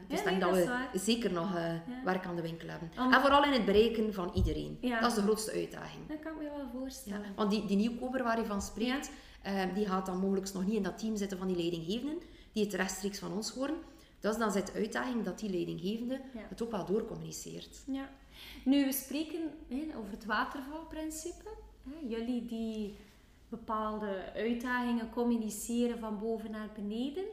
[0.08, 1.74] dus ik denk dat we zeker nog uh,
[2.06, 2.92] werk aan de winkel hebben.
[2.96, 4.78] En vooral in het bereiken van iedereen.
[5.02, 6.08] Dat is de grootste uitdaging.
[6.08, 7.26] Dat kan ik me wel voorstellen.
[7.36, 9.10] Want die, die nieuwkomer waar je van spreekt,
[9.74, 12.18] die gaat dan mogelijk nog niet in dat team zitten van die leidinggevenden
[12.52, 13.78] die het rechtstreeks van ons horen.
[14.20, 16.40] Dus dan zit de uitdaging dat die leidinggevende Ja.
[16.50, 17.84] het ook wel doorcommuniceert.
[17.86, 18.10] Ja.
[18.66, 21.50] Nu, we spreken hè, over het watervalprincipe.
[22.08, 22.98] Jullie die
[23.58, 27.24] bepaalde uitdagingen communiceren van boven naar beneden.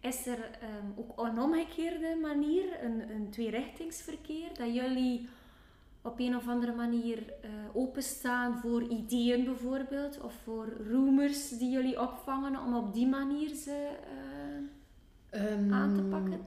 [0.00, 5.28] Is er ehm, ook een omgekeerde manier, een, een tweerichtingsverkeer, dat jullie
[6.02, 12.00] op een of andere manier eh, openstaan voor ideeën bijvoorbeeld, of voor rumors die jullie
[12.00, 14.46] opvangen, om op die manier ze eh,
[15.36, 16.40] Ehm, aan te pakken?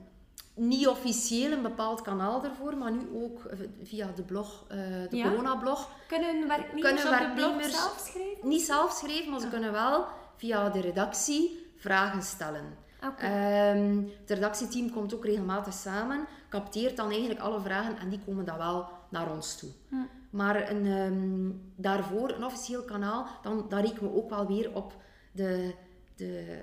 [0.59, 4.77] Niet officieel een bepaald kanaal ervoor, maar nu ook eh, via de blog, eh,
[5.09, 5.29] de Ja?
[5.29, 5.89] coronablog.
[6.07, 8.47] Kunnen werknemers Kunnen op de blog werknemers- zelf schrijven?
[8.49, 12.63] Niet zelf schrijven, maar ze kunnen wel via de redactie vragen stellen.
[13.05, 13.25] Oké.
[13.25, 18.45] Ehm, het redactieteam komt ook regelmatig samen, capteert dan eigenlijk alle vragen en die komen
[18.45, 19.69] dan wel naar ons toe.
[19.89, 19.95] Hm.
[20.29, 24.93] Maar een, ehm, daarvoor een officieel kanaal, dan, dan rekenen we ook wel weer op
[25.31, 25.73] de,
[26.15, 26.57] de,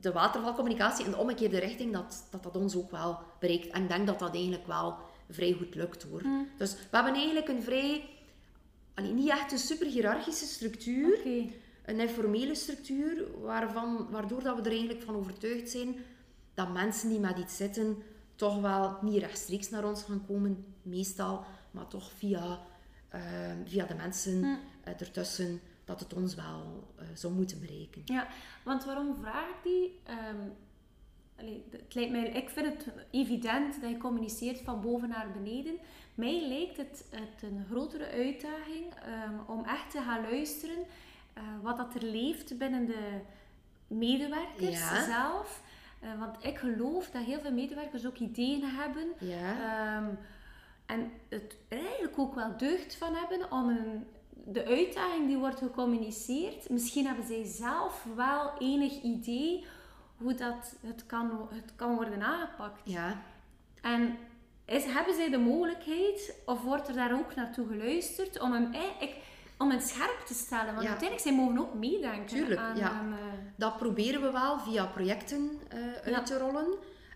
[0.00, 3.68] de watervalcommunicatie en de omgekeerde richting, dat, dat dat ons ook wel bereikt.
[3.68, 4.96] En ik denk dat dat eigenlijk wel
[5.30, 6.20] vrij goed lukt hoor.
[6.20, 6.28] Hm.
[6.56, 8.08] Dus we hebben eigenlijk een vrij,
[8.94, 11.18] allee, niet echt een super hiërarchische structuur,
[11.84, 15.96] een informele structuur, waarvan, waardoor dat we er eigenlijk van overtuigd zijn
[16.54, 18.02] dat mensen die met iets zitten,
[18.34, 22.60] toch wel niet rechtstreeks naar ons gaan komen, meestal, maar toch via,
[23.08, 24.54] ehm, via de mensen Hm.
[24.84, 28.02] eh, ertussen, dat het ons wel eh, zou moeten bereiken.
[28.04, 28.26] Ja,
[28.64, 29.98] want waarom vraag ik die?
[31.38, 35.76] Allee, het lijkt mij, ik vind het evident dat je communiceert van boven naar beneden.
[36.14, 40.78] Mij lijkt het, het een grotere uitdaging ehm, om echt te gaan luisteren
[41.32, 43.20] eh, wat dat er leeft binnen de
[43.86, 45.04] medewerkers Ja.
[45.04, 45.62] zelf.
[46.00, 49.52] Eh, want ik geloof dat heel veel medewerkers ook ideeën hebben Ja,
[49.96, 50.14] Ehm,
[50.86, 54.06] en het er eigenlijk ook wel deugd van hebben om een,
[54.44, 56.68] de uitdaging die wordt gecommuniceerd.
[56.70, 59.64] Misschien hebben zij zelf wel enig idee
[60.16, 62.80] hoe dat het kan, het kan worden aangepakt.
[62.84, 63.22] ja.
[63.82, 64.16] En
[64.64, 68.80] is, hebben zij de mogelijkheid, of wordt er daar ook naartoe geluisterd, om hem, eh,
[69.00, 69.14] ik,
[69.58, 70.66] om hen scherp te stellen?
[70.74, 70.88] Want Ja.
[70.88, 72.76] uiteindelijk, zij mogen ook meedenken Tuurlijk, aan...
[72.76, 72.88] ja.
[72.90, 73.18] aan, eh,
[73.56, 76.16] dat proberen we wel via projecten eh, Ja.
[76.16, 76.66] uit te rollen.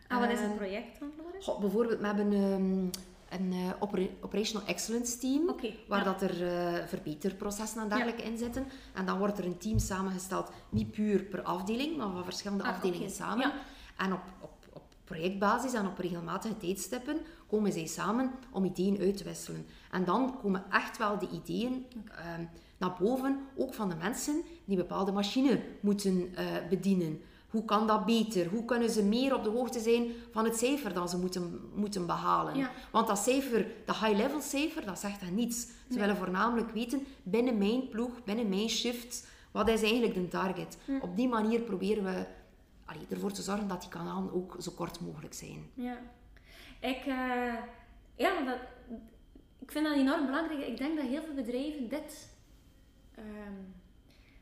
[0.08, 1.12] ah, wat is Ehm, een project dan?
[1.40, 2.88] Goh, bijvoorbeeld, we hebben ehm,
[3.30, 5.54] een opera- operational excellence team,
[5.88, 6.04] waar ja.
[6.04, 8.66] dat er eh, verbeterprocessen en dergelijke in zitten.
[8.94, 12.70] En dan wordt er een team samengesteld, niet puur per afdeling, maar van verschillende Ah,
[12.70, 13.46] afdelingen samen.
[13.48, 13.54] Ja.
[13.96, 17.16] En op, op, op projectbasis en op regelmatige tijdstippen
[17.46, 19.66] komen zij samen om ideeën uit te wisselen.
[19.90, 22.44] En dan komen echt wel de ideeën ehm,
[22.78, 27.20] naar boven, ook van de mensen die bepaalde machine moeten eh, bedienen.
[27.50, 28.46] Hoe kan dat beter?
[28.46, 32.06] Hoe kunnen ze meer op de hoogte zijn van het cijfer dat ze moeten, moeten
[32.06, 32.56] behalen?
[32.56, 32.70] Ja.
[32.90, 35.66] Want dat cijfer, dat high-level cijfer, dat zegt hen niets.
[35.90, 40.78] Ze willen voornamelijk weten, binnen mijn ploeg, binnen mijn shift, wat is eigenlijk de target?
[41.00, 42.26] Op die manier proberen we
[42.84, 45.70] allee, ervoor te zorgen dat die kanalen ook zo kort mogelijk zijn.
[45.74, 45.98] Ja.
[46.80, 47.54] Ik, eh,
[48.16, 48.58] ja, dat,
[49.58, 50.66] ik vind dat enorm belangrijk.
[50.66, 52.34] Ik denk dat heel veel bedrijven dit,
[53.14, 53.54] ehm,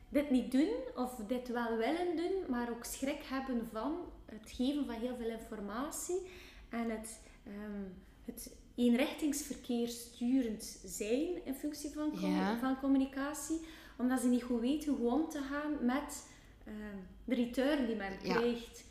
[0.09, 4.85] dit niet doen of dit wel willen doen, maar ook schrik hebben van het geven
[4.85, 6.21] van heel veel informatie
[6.69, 7.83] en het, ehm,
[8.25, 12.57] het eenrichtingsverkeer sturend zijn in functie van, com- Ja.
[12.59, 13.59] van communicatie,
[13.97, 16.27] omdat ze niet goed weten hoe om te gaan met
[16.65, 18.17] ehm, de return die men Ja.
[18.33, 18.83] krijgt.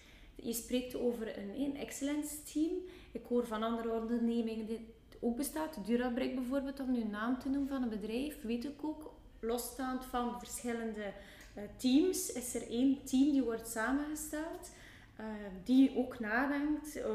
[0.42, 2.70] Je spreekt over een, een excellence team.
[3.12, 4.78] Ik hoor van andere ondernemingen die
[5.20, 5.78] ook bestaat.
[5.86, 9.07] Durabrik bijvoorbeeld, om nu een naam te noemen van een bedrijf, weet ik ook.
[9.40, 11.12] Losstaand van de verschillende
[11.54, 14.70] eh, teams is er één team die wordt samengesteld.
[15.16, 15.24] eh,
[15.64, 17.06] die ook nadenkt eh,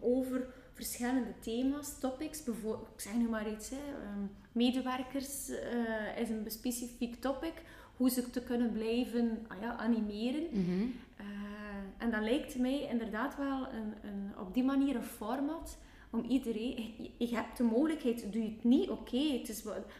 [0.00, 2.44] over verschillende thema's, topics.
[2.44, 7.52] Bijvoorbeeld, ik zeg nu maar iets, hè, ehm, medewerkers eh, is een specifiek topic.
[7.96, 10.46] Hoe ze te kunnen blijven ah ja, animeren.
[11.16, 11.24] Eh,
[11.98, 15.78] en dat lijkt mij inderdaad wel een, een, op die manier een format
[16.10, 16.94] om iedereen...
[16.98, 19.40] Je, je hebt de mogelijkheid, doe je het niet, oké,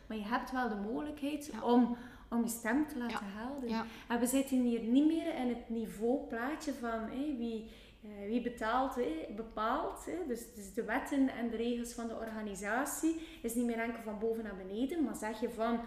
[0.07, 1.63] maar je hebt wel de mogelijkheid Ja.
[1.63, 1.97] om,
[2.31, 3.69] om je stem te laten helden.
[3.69, 3.85] Ja.
[4.09, 7.71] En we zitten hier niet meer in het niveauplaatje van hé, wie,
[8.03, 10.05] eh, wie betaalt, hé, bepaalt.
[10.07, 10.27] Hé.
[10.27, 14.19] Dus, dus de wetten en de regels van de organisatie is niet meer enkel van
[14.19, 15.81] boven naar beneden, maar zeg je van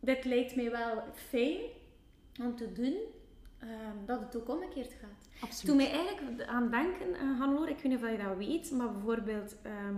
[0.00, 1.60] dit lijkt mij wel fijn
[2.42, 2.94] om te doen,
[3.58, 5.19] ehm, dat het ook omgekeerd gaat.
[5.40, 5.66] Absoluut.
[5.66, 7.06] Toen mij eigenlijk aan denken,
[7.40, 9.96] uh, ik weet niet of je dat weet, maar bijvoorbeeld ehm,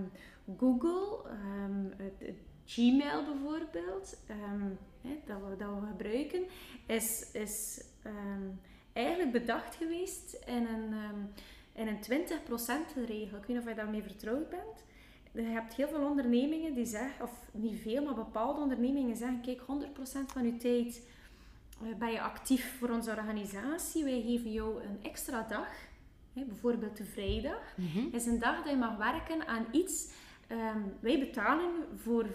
[0.58, 4.68] Google, ehm, het, Gmail bijvoorbeeld, ehm,
[5.26, 6.42] dat, we, dat we gebruiken,
[6.86, 7.84] is, is
[8.92, 10.94] eigenlijk bedacht geweest in een,
[11.72, 13.38] in een 20% regel.
[13.38, 14.84] Ik weet niet of je daarmee vertrouwd bent.
[15.32, 19.60] Je hebt heel veel ondernemingen die zeggen, of niet veel, maar bepaalde ondernemingen zeggen, kijk,
[19.60, 19.64] 100%
[20.26, 21.02] van je tijd
[21.98, 24.04] ben je actief voor onze organisatie.
[24.04, 25.68] Wij geven jou een extra dag
[26.32, 27.98] hè, bijvoorbeeld de vrijdag, Mhm.
[28.12, 30.12] is een dag dat je mag werken aan iets.
[30.48, 32.26] ehm, wij betalen voor,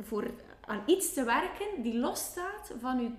[0.00, 3.10] voor aan iets te werken die losstaat van je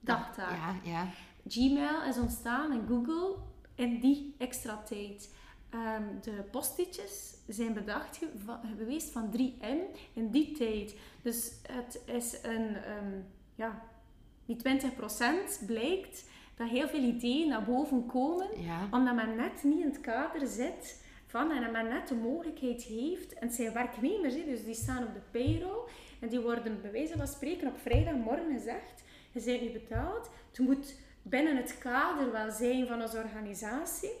[0.00, 0.50] dagtaak.
[0.84, 1.08] Ja, ja.
[1.48, 3.36] Gmail is ontstaan en Google
[3.74, 5.34] in die extra tijd.
[5.70, 9.78] Ehm, de postitjes zijn bedacht ge- geweest van 3M
[10.12, 10.96] in die tijd.
[11.22, 13.20] Dus het is een, ehm,
[13.54, 13.82] ja,
[14.48, 14.56] die
[15.62, 18.88] 20% blijkt dat heel veel ideeën naar boven komen, ja.
[18.90, 22.82] omdat men net niet in het kader zit van en dat men net de mogelijkheid
[22.82, 23.34] heeft.
[23.34, 25.88] En het zijn werknemers, hè, dus die staan op de payroll
[26.20, 30.58] en die worden bij wijze van spreken op vrijdagmorgen gezegd: je bent nu betaald, het
[30.58, 34.12] moet binnen het kader wel zijn van onze organisatie,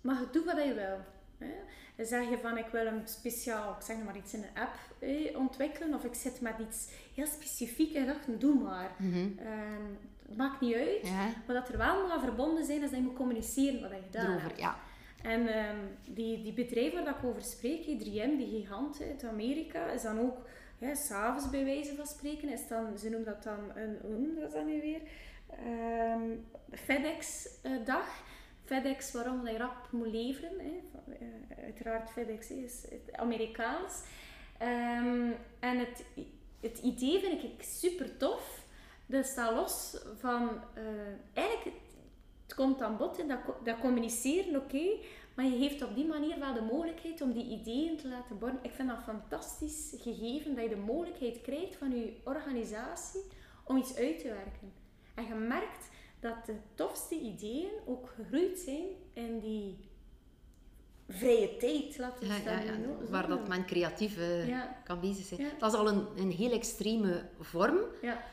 [0.00, 0.98] maar je doet wat je wil.
[1.38, 1.54] Hè.
[1.98, 5.38] Zeg je van ik wil een speciaal, ik zeg maar iets in een app eh,
[5.38, 8.90] ontwikkelen of ik zit met iets heel specifiek en dacht, doe maar.
[10.28, 12.98] Het maakt niet uit, Ja, maar dat er wel moet aan verbonden zijn is dat
[12.98, 14.58] je moet communiceren wat je gedaan hebt.
[14.58, 14.76] ja.
[15.22, 19.24] En ehm, die, die bedrijf waar dat ik over spreek, die 3M, die gigant uit
[19.24, 20.36] Amerika, is dan ook,
[20.78, 24.52] ja, s'avonds bij wijze van spreken, is dan, ze noemen dat dan een, hoe dat
[24.52, 25.00] dan nu weer?
[25.50, 26.22] Ehm,
[26.72, 28.22] FedEx-dag.
[28.68, 30.58] FedEx, waarom dat je rap moet leveren.
[30.58, 30.80] Hè.
[31.12, 34.02] Eh, uiteraard, FedEx is het Amerikaans.
[34.58, 36.04] Ehm, en het,
[36.60, 38.66] het idee vind ik super tof.
[39.06, 40.50] Dat staat los van...
[40.74, 40.82] eh,
[41.32, 41.76] eigenlijk,
[42.42, 44.86] het komt aan bod in dat, dat communiceren, oké.
[45.34, 48.58] maar je heeft op die manier wel de mogelijkheid om die ideeën te laten worden.
[48.62, 53.20] Ik vind dat fantastisch gegeven dat je de mogelijkheid krijgt van je organisatie
[53.64, 54.72] om iets uit te werken.
[55.14, 55.88] En je merkt
[56.20, 59.88] dat de tofste ideeën ook gegroeid zijn in die
[61.08, 64.18] vrije tijd, laten we Ja, Waar dat men creatief
[64.84, 65.40] kan bezig zijn.
[65.58, 67.78] Dat is al een, een heel extreme vorm.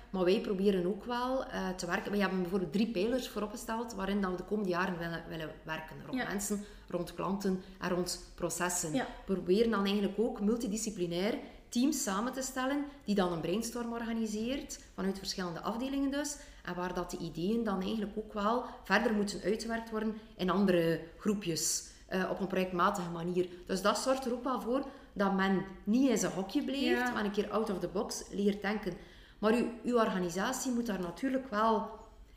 [0.10, 2.12] Maar wij proberen ook wel eh, te werken.
[2.12, 5.96] We hebben bijvoorbeeld drie pijlers vooropgesteld waarin dat we de komende jaren willen, willen werken.
[6.06, 8.92] Rond mensen, rond klanten en rond processen.
[8.92, 11.38] We proberen dan eigenlijk ook multidisciplinair
[11.80, 16.38] teams samen te stellen die dan een brainstorm organiseert vanuit verschillende afdelingen dus.
[16.64, 21.00] En waar dat de ideeën dan eigenlijk ook wel verder moeten uitgewerkt worden in andere
[21.18, 21.94] groepjes.
[22.08, 23.48] eh, op een projectmatige manier.
[23.66, 27.12] Dus dat zorgt er ook wel voor dat men niet in zijn hokje blijft, Ja.
[27.12, 28.94] maar een keer out of the box leert denken.
[29.40, 31.90] Maar uw, uw organisatie moet daar natuurlijk wel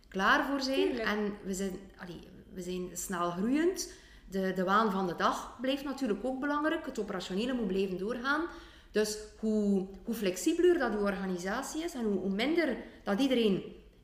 [0.08, 0.76] klaar voor zijn.
[0.86, 1.08] Tuurlijk.
[1.08, 3.92] En we zijn, allee, we zijn snel groeiend.
[4.30, 6.86] De, de waan van de dag blijft natuurlijk ook belangrijk.
[6.86, 8.40] Het operationele moet blijven doorgaan.
[8.90, 13.62] Dus hoe, hoe flexibeler dat uw organisatie is en hoe, hoe minder dat iedereen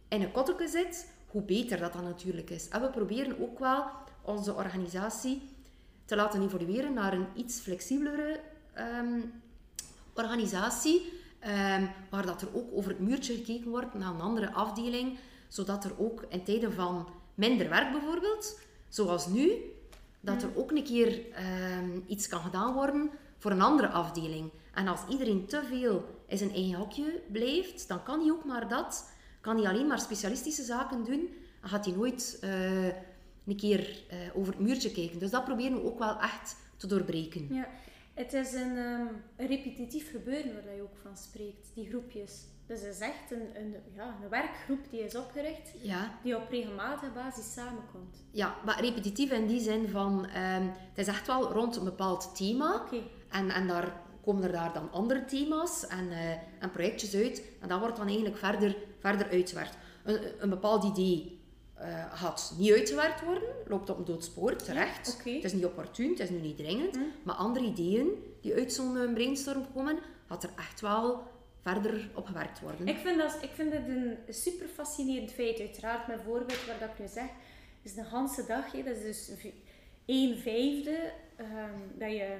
[0.08, 2.68] in een kotteke zit, hoe beter dat dan natuurlijk is.
[2.68, 3.84] En we proberen ook wel
[4.22, 5.42] onze organisatie
[6.04, 8.40] te laten evolueren naar een iets flexibelere
[8.72, 9.20] ehm,
[10.14, 15.18] organisatie, ehm, waar dat er ook over het muurtje gekeken wordt naar een andere afdeling,
[15.48, 19.52] zodat er ook in tijden van minder werk bijvoorbeeld, zoals nu,
[20.20, 24.50] dat er ook een keer ehm, iets kan gedaan worden voor een andere afdeling.
[24.74, 28.68] En als iedereen te veel in zijn eigen hokje blijft, dan kan hij ook maar
[28.68, 29.10] dat,
[29.40, 31.28] kan hij alleen maar specialistische zaken doen,
[31.62, 35.18] en gaat hij nooit eh, een keer eh, over het muurtje kijken.
[35.18, 37.46] Dus dat proberen we ook wel echt te doorbreken.
[37.54, 37.68] ja.
[38.14, 39.06] Het is een, ehm,
[39.36, 42.42] een repetitief gebeuren waar je ook van spreekt, die groepjes.
[42.66, 46.50] Dus het is echt een, een, ja, een werkgroep die is opgericht, Ja, die op
[46.50, 48.16] regelmatige basis samenkomt.
[48.30, 52.36] ja, maar repetitief in die zin van, ehm, het is echt wel rond een bepaald
[52.36, 52.82] thema.
[53.30, 57.42] En, en daar komen er daar dan andere thema's en, eh, en projectjes uit.
[57.60, 59.76] En dat wordt dan eigenlijk verder, verder uitgewerkt.
[60.04, 61.38] Een, een bepaald idee
[61.74, 65.06] eh, gaat niet uitgewerkt worden, loopt op een dood spoor, terecht.
[65.34, 66.94] Het is niet opportun, het is nu niet dringend.
[66.96, 67.00] Hm.
[67.22, 68.08] Maar andere ideeën
[68.40, 71.22] die uit zo'n eh, brainstorm komen, gaat er echt wel
[71.60, 72.88] verder op gewerkt worden.
[72.88, 75.60] Ik vind, dat, ik vind het een super fascinerend feit.
[75.60, 77.28] Uiteraard, mijn voorbeeld waar dat ik nu zeg,
[77.82, 78.72] is een ganse dag.
[78.72, 78.82] Hè.
[78.82, 79.44] Dat is dus v-
[80.06, 82.36] een vijfde ehm, dat je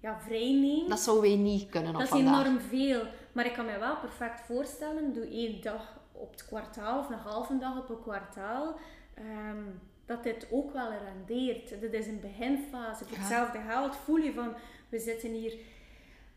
[0.00, 0.88] ja, vrij neemt.
[0.88, 2.40] Dat zouden wij niet kunnen op Dat is vandaag.
[2.46, 3.02] enorm veel.
[3.32, 7.18] Maar ik kan me wel perfect voorstellen, doe één dag op het kwartaal of een
[7.18, 8.76] halve dag op een kwartaal,
[9.14, 9.62] ehm,
[10.06, 11.80] dat dit ook wel rendeert.
[11.80, 13.04] Dit is een beginfase.
[13.04, 13.18] Voor Ja.
[13.22, 14.54] hetzelfde geld voel je van,
[14.88, 15.54] we zitten hier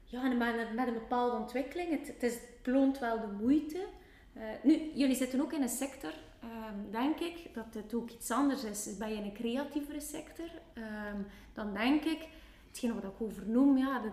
[0.03, 1.89] ja, met, met een bepaalde ontwikkeling.
[1.89, 3.85] Het, het, is, het loont wel de moeite.
[4.33, 8.31] Eh, nu, jullie zitten ook in een sector, ehm, denk ik, dat het ook iets
[8.31, 8.97] anders is.
[8.97, 11.17] Ben je in een creatievere sector, ehm,
[11.53, 12.27] dan denk ik,
[12.73, 14.09] hetgeen wat ik over noem, ja, de,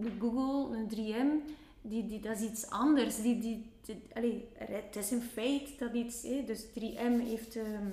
[0.00, 1.50] de Google, een 3M,
[1.82, 3.22] die, die, dat is iets anders.
[3.22, 7.88] Die, die, die- allee, het is een feit dat iets, hè, dus 3M heeft, ehm,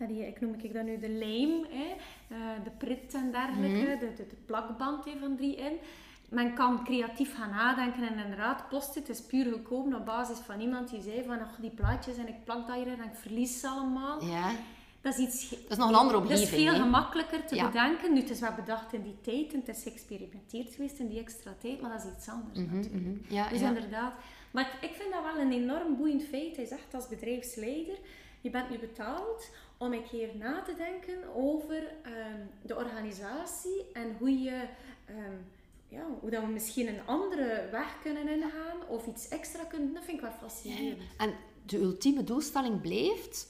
[0.00, 1.94] allee, ik noem ik dat nu de lijm, hè,
[2.28, 5.84] eh, de prit en dergelijke, de, de, de plakband hè, van 3M.
[6.30, 10.90] Men kan creatief gaan nadenken en inderdaad, post-it is puur gekomen op basis van iemand
[10.90, 13.68] die zei van, ach, die plaatjes en ik plak dat hier en ik verlies ze
[13.68, 14.24] allemaal.
[14.24, 14.50] Ja,
[15.00, 15.50] dat is iets...
[15.50, 16.48] Dat is nog een andere omgeving.
[16.48, 17.66] Dat is veel gemakkelijker te Ja.
[17.66, 18.12] bedenken.
[18.12, 21.18] Nu, het is wel bedacht in die tijd en het is geëxperimenteerd geweest in die
[21.20, 23.04] extra tijd, maar dat is iets anders Mhm, natuurlijk.
[23.04, 23.34] mhm.
[23.34, 23.68] Ja, Dus ja.
[23.68, 24.12] inderdaad.
[24.50, 26.56] Maar ik- ik vind dat wel een enorm boeiend feit.
[26.56, 27.96] Hij zegt als bedrijfsleider,
[28.40, 34.16] je bent nu betaald om een keer na te denken over ehm, de organisatie en
[34.18, 34.62] hoe je...
[35.06, 35.36] ehm,
[35.88, 39.94] ja, hoe dat we misschien een andere weg kunnen ingaan of iets extra kunnen.
[39.94, 40.98] Dat vind ik wel fascinerend.
[41.16, 41.34] En
[41.66, 43.48] de ultieme doelstelling blijft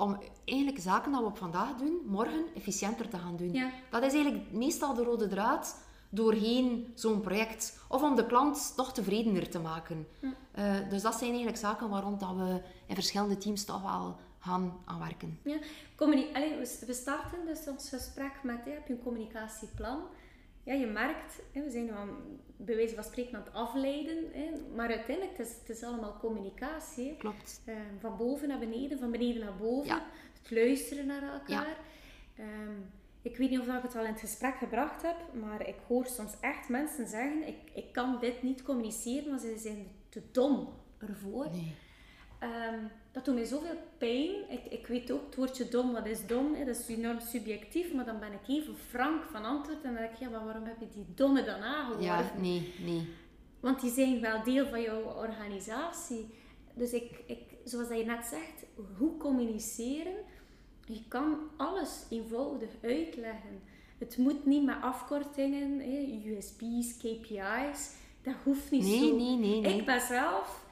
[0.00, 3.52] om eigenlijk zaken die we op vandaag doen, morgen efficiënter te gaan doen.
[3.52, 3.70] Ja.
[3.90, 5.76] Dat is eigenlijk meestal de rode draad
[6.08, 7.78] doorheen zo'n project.
[7.88, 10.06] Of om de klant nog tevredener te maken.
[10.52, 14.16] Eh, dus dat zijn eigenlijk zaken waar rond dat we in verschillende teams toch wel
[14.38, 15.38] gaan aan werken.
[15.44, 15.58] Ja,
[16.32, 20.02] Allee, we, we starten dus ons gesprek met, hè, heb je een communicatieplan?
[20.62, 22.08] Ja, je merkt, hè, we zijn aan,
[22.56, 26.18] bij wijze van spreken aan het afleiden, hè, maar uiteindelijk het is het is allemaal
[26.18, 27.16] communicatie.
[27.16, 27.62] Klopt.
[27.64, 29.86] Eh, van boven naar beneden, van beneden naar boven.
[29.86, 30.06] Ja.
[30.42, 31.76] Het luisteren naar elkaar.
[32.36, 32.80] Ehm,
[33.22, 36.06] ik weet niet of ik het al in het gesprek gebracht heb, maar ik hoor
[36.06, 40.68] soms echt mensen zeggen, ik, ik kan dit niet communiceren, want ze zijn te dom
[40.98, 41.50] ervoor.
[41.50, 41.74] Nee.
[42.38, 44.30] Ehm, dat doet mij zoveel pijn.
[44.50, 46.54] Ik, ik weet ook het woordje dom, wat is dom?
[46.54, 46.64] Hè?
[46.64, 50.12] Dat is enorm subjectief, maar dan ben ik even frank van antwoord en dan denk
[50.12, 52.04] ik, ja, maar waarom heb je die domme dan aangeworven?
[52.04, 53.08] Ja, nee, nee.
[53.60, 56.34] Want die zijn wel deel van jouw organisatie.
[56.74, 58.64] Dus ik, ik, zoals dat je net zegt,
[58.98, 60.14] hoe communiceren?
[60.86, 63.62] Je kan alles eenvoudig uitleggen.
[63.98, 67.90] Het moet niet met afkortingen, hè, USP's, KPI's.
[68.22, 69.16] Dat hoeft niet Nee, zo.
[69.16, 69.76] nee, nee, nee.
[69.78, 70.64] Ik ben zelf,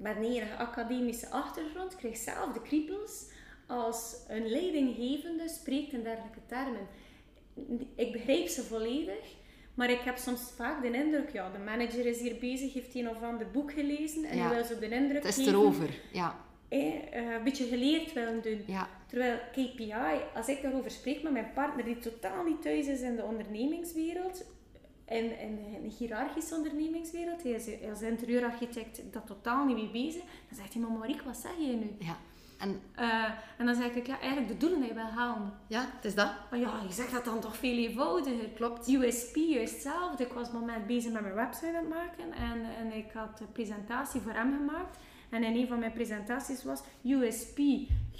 [0.00, 3.30] met een enige academische achtergrond, krijg zelf de kriebels
[3.66, 6.86] als een leidinggevende spreekt in dergelijke termen.
[7.96, 9.34] Ik begrijp ze volledig,
[9.74, 13.08] maar ik heb soms vaak de indruk, ja, de manager is hier bezig, heeft een
[13.08, 14.48] of ander boek gelezen en Ja.
[14.54, 16.00] wil zo de indruk Het is geven, erover.
[16.12, 18.62] Ja, eh, eh, een beetje geleerd willen doen.
[18.66, 18.88] ja.
[19.06, 19.92] Terwijl KPI,
[20.34, 24.44] als ik daarover spreek met mijn partner die totaal niet thuis is in de ondernemingswereld,
[25.08, 30.56] in, in een hiërarchische ondernemingswereld, hij is als interieurarchitect dat totaal niet mee bezig, dan
[30.56, 31.96] zegt hij, maar Marieke, wat zeg je nu?
[31.98, 32.16] ja.
[32.58, 33.24] En Eh,
[33.56, 35.52] en dan zeg ik, ja, eigenlijk de doelen die je wil halen.
[35.66, 36.30] ja, het is dat.
[36.50, 38.48] Maar ja, je zegt dat dan toch veel eenvoudiger.
[38.48, 38.88] Klopt.
[38.88, 40.24] USP juist hetzelfde.
[40.24, 43.12] Ik was op het moment bezig met mijn website aan het maken en, en ik
[43.12, 44.98] had een presentatie voor hem gemaakt.
[45.30, 47.58] En in een van mijn presentaties was USP.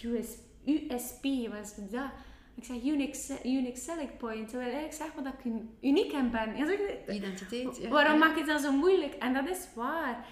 [0.05, 2.11] US, USP was dat.
[2.57, 4.49] Ik zeg unique, unique selling point.
[4.49, 6.57] Terwijl ik zeg maar dat ik un- uniek in ben.
[6.67, 6.79] Zeg
[7.17, 7.77] Identiteit.
[7.77, 7.89] Ja.
[7.89, 9.15] Waarom maak je dat zo moeilijk?
[9.15, 10.27] En dat is waar.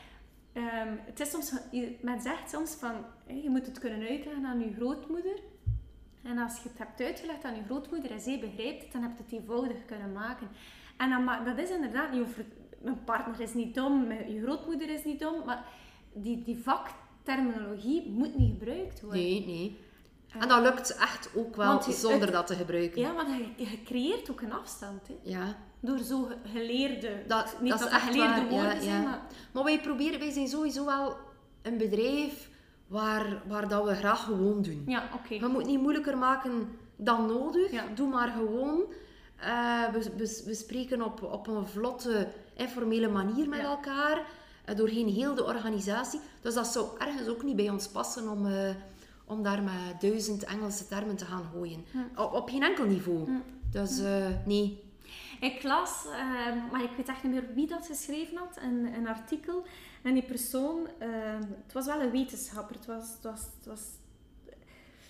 [0.53, 2.93] Ehm, het is soms, je- men zegt soms van,
[3.43, 5.39] je moet het kunnen uitleggen aan je grootmoeder.
[6.23, 9.11] En als je het hebt uitgelegd aan je grootmoeder en zij begrijpt het, dan heb
[9.17, 10.49] je het eenvoudig kunnen maken.
[10.97, 12.45] En dan, dat is inderdaad over,
[12.83, 15.65] mijn partner is niet dom, je grootmoeder is niet dom, maar
[16.15, 19.21] die, die vakterminologie moet niet gebruikt worden.
[19.21, 19.77] Nee, nee.
[20.41, 23.01] En dat lukt echt ook wel je- zonder het- dat te gebruiken.
[23.01, 25.09] Ja, want je, je creëert ook een afstand.
[25.09, 25.15] Hè?
[25.23, 25.57] Ja.
[25.81, 28.81] Door zo ge- geleerde, Dat- niet dat dat, is dat echt geleerde waar, woorden ja.
[28.81, 29.21] zijn, maar
[29.53, 31.17] Maar wij proberen, wij zijn sowieso wel
[31.63, 32.51] een bedrijf
[32.87, 34.83] waar, waar dat we graag gewoon doen.
[34.87, 35.35] ja, oké.
[35.35, 37.71] Je moet niet moeilijker maken dan nodig.
[37.71, 37.85] Ja.
[37.95, 38.83] Doe maar gewoon.
[39.37, 44.23] Eh, we, we, we spreken op, op een vlotte, informele manier met elkaar.
[44.65, 46.21] eh, doorheen heel de organisatie.
[46.41, 48.69] Dus dat zou ergens ook niet bij ons passen om, eh,
[49.25, 51.85] om daar met duizend Engelse termen te gaan gooien.
[52.17, 53.29] Op, op geen enkel niveau.
[53.71, 54.83] Dus eh, nee.
[55.41, 59.09] Ik las, ehm, maar ik weet echt niet meer wie dat geschreven had, een, een
[59.09, 59.65] artikel.
[60.03, 63.81] En die persoon, ehm, het was wel een wetenschapper, het was, het was, het was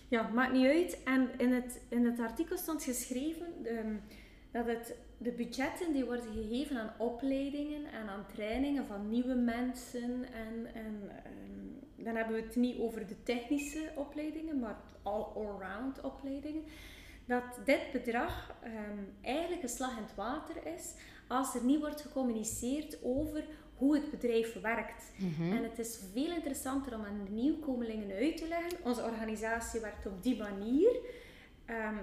[0.08, 1.02] ja, maakt niet uit.
[1.04, 3.94] En in het, in het artikel stond geschreven ehm,
[4.54, 10.24] dat het, de budgetten die worden gegeven aan opleidingen en aan trainingen van nieuwe mensen.
[10.32, 16.00] En, en ehm, dan hebben we het niet over de technische opleidingen, maar all- all-round
[16.00, 16.62] opleidingen.
[17.26, 20.94] Dat dit bedrag ehm, eigenlijk een slag in het water is
[21.28, 23.44] als er niet wordt gecommuniceerd over
[23.76, 25.10] hoe het bedrijf werkt.
[25.52, 28.78] En het is veel interessanter om aan de nieuwkomelingen uit te leggen.
[28.84, 30.96] Onze organisatie werkt op die manier.
[31.64, 31.96] ehm,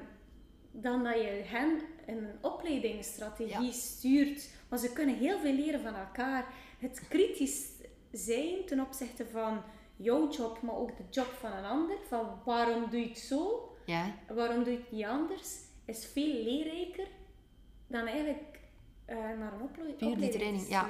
[0.71, 3.71] dan dat je hen een opleidingsstrategie Ja.
[3.71, 4.49] stuurt.
[4.69, 6.53] Want ze kunnen heel veel leren van elkaar.
[6.79, 7.67] Het kritisch
[8.11, 9.61] zijn ten opzichte van
[9.95, 11.97] jouw job, maar ook de job van een ander.
[12.07, 13.69] Van waarom doe je het zo?
[13.85, 14.15] Ja.
[14.35, 15.55] Waarom doe je het niet anders?
[15.85, 17.07] Is veel leerrijker
[17.87, 18.59] dan eigenlijk
[19.05, 20.87] eh, naar een opleiding die training, ja.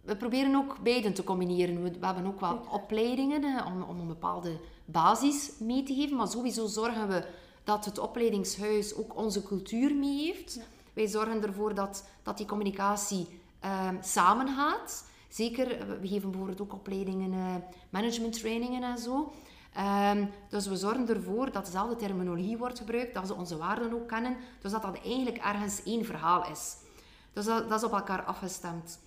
[0.00, 1.82] We proberen ook beiden te combineren.
[1.82, 6.16] We, we hebben ook wel opleidingen om, om een bepaalde basis mee te geven.
[6.16, 7.24] Maar sowieso zorgen we
[7.64, 10.60] dat het opleidingshuis ook onze cultuur mee heeft.
[10.92, 15.04] Wij zorgen ervoor dat, dat die communicatie ehm samengaat.
[15.28, 17.54] Zeker, eh, we geven bijvoorbeeld ook opleidingen, eh
[17.90, 19.32] management trainingen en zo.
[19.72, 24.08] Ehm, dus we zorgen ervoor dat dezelfde terminologie wordt gebruikt, dat ze onze waarden ook
[24.08, 24.36] kennen.
[24.60, 26.76] Dus dat dat eigenlijk ergens één verhaal is.
[27.32, 28.98] Dus dat, dat is op elkaar afgestemd.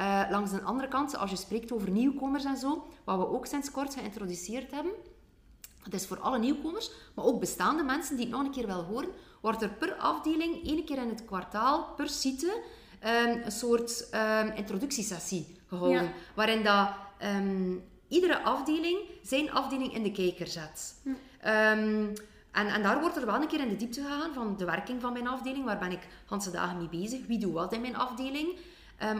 [0.00, 3.46] Uh, langs de andere kant, als je spreekt over nieuwkomers en zo, wat we ook
[3.46, 4.92] sinds kort geïntroduceerd hebben,
[5.82, 8.84] dat is voor alle nieuwkomers, maar ook bestaande mensen die het nog een keer willen
[8.84, 9.08] horen,
[9.40, 12.62] wordt er per afdeling, één keer in het kwartaal, per site,
[13.04, 16.12] um, een soort um, introductiesessie gehouden.
[16.34, 16.88] Waarin dat,
[17.22, 20.94] um, iedere afdeling zijn afdeling in de kijker zet.
[21.02, 21.10] Hm.
[21.40, 22.14] en,
[22.52, 25.12] en daar wordt er wel een keer in de diepte gegaan van de werking van
[25.12, 25.64] mijn afdeling.
[25.64, 27.26] Waar ben ik ganse dagen mee bezig?
[27.26, 28.56] Wie doet wat in mijn afdeling?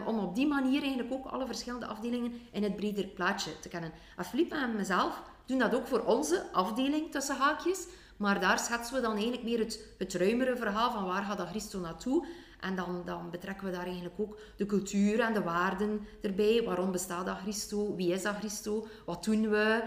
[0.07, 3.93] om op die manier eigenlijk ook alle verschillende afdelingen in het breder plaatje te kennen.
[4.17, 7.87] En Philippe en mezelf doen dat ook voor onze afdeling tussen haakjes.
[8.17, 11.49] Maar daar schetsen we dan eigenlijk meer het, het ruimere verhaal van waar gaat dat
[11.49, 12.27] Christo naartoe.
[12.61, 16.63] En dan, dan betrekken we daar eigenlijk ook de cultuur en de waarden erbij.
[16.65, 17.95] Waarom bestaat dat Christo?
[17.97, 18.87] Wie is dat Christo?
[19.07, 19.83] Wat doen we?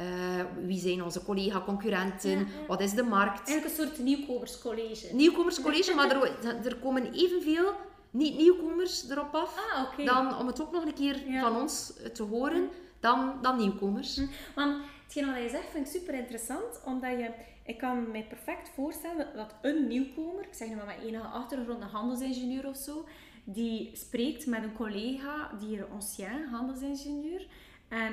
[0.00, 0.04] Uh,
[0.66, 2.48] wie zijn onze collega-concurrenten?
[2.66, 3.48] Wat is de markt?
[3.48, 5.14] Eigenlijk een soort nieuwkomerscollege.
[5.14, 6.32] Nieuwkomerscollege, maar er,
[6.66, 7.72] er komen evenveel
[8.10, 9.56] niet-nieuwkomers erop af.
[9.72, 10.04] Ah, okay.
[10.04, 12.68] Dan om het ook nog een keer van ons te horen,
[13.00, 14.16] dan, dan nieuwkomers.
[14.16, 14.26] Hm.
[14.54, 14.76] Want
[15.08, 17.30] hetgeen wat je zegt vind ik super interessant, omdat je,
[17.62, 21.82] ik kan me perfect voorstellen dat een nieuwkomer, ik zeg nu maar met enige achtergrond,
[21.82, 23.06] een handelsingenieur of zo,
[23.44, 27.46] die spreekt met een collega die een ancien handelsingenieur
[27.88, 28.12] en,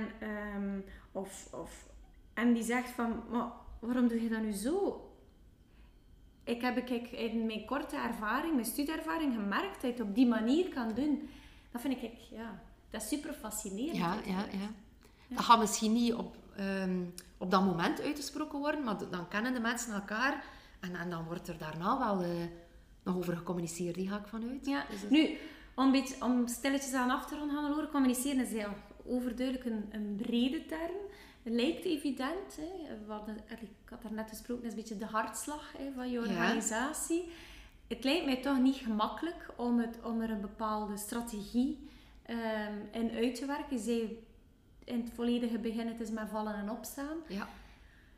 [0.56, 1.86] um, of, of,
[2.34, 5.10] en die zegt van, maar waarom doe je dat nu zo?
[6.44, 10.28] Ik heb ik in mijn korte ervaring, mijn studieervaring gemerkt dat je het op die
[10.28, 11.30] manier kan doen.
[11.72, 13.98] Dat vind ik, ja, dat is super fascinerend.
[13.98, 14.70] Ja, ja, ja.
[15.28, 17.04] Dat gaat misschien niet op, ehm,
[17.38, 20.44] op dat moment uitgesproken worden, maar dan kennen de mensen elkaar
[20.80, 22.30] en, en dan wordt er daarna wel uh,
[23.04, 24.66] nog over gecommuniceerd, die ga ik vanuit.
[24.66, 24.86] Ja.
[24.90, 25.38] Dus nu,
[25.76, 28.74] om, beetje, om stilletjes aan af te gaan horen, communiceren is heel
[29.06, 30.96] overduidelijk een, een brede term.
[31.44, 33.06] Het lijkt evident, hè.
[33.08, 36.20] Wat, ik had daar net gesproken, dat is een beetje de hartslag hè, van je
[36.20, 37.24] organisatie.
[37.88, 41.90] Het lijkt mij toch niet gemakkelijk om, het, om er een bepaalde strategie
[42.30, 43.80] um, in uit te werken.
[43.80, 44.18] Zij
[44.86, 47.18] in het volledige begin, het is met vallen en opstaan.
[47.28, 47.48] Ja.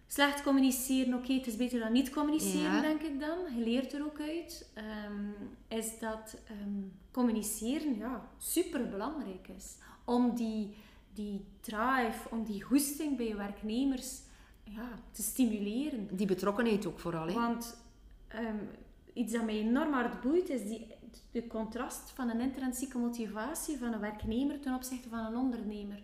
[0.08, 3.38] Slecht communiceren, oké, het is beter dan niet communiceren, denk ik dan.
[3.58, 4.70] Je leert er ook uit.
[5.08, 5.36] Um,
[5.68, 9.76] is dat um, communiceren ja, super belangrijk is.
[10.06, 10.76] Om die,
[11.14, 14.22] die drive, om die goesting bij je werknemers
[14.64, 16.08] ja, te stimuleren.
[16.12, 17.28] Die betrokkenheid ook vooral.
[17.28, 17.34] Hè?
[17.34, 17.78] Want
[18.36, 18.70] um,
[19.14, 20.88] iets dat mij enorm hard boeit, is die,
[21.32, 26.02] de contrast van een intrinsieke motivatie van een werknemer ten opzichte van een ondernemer.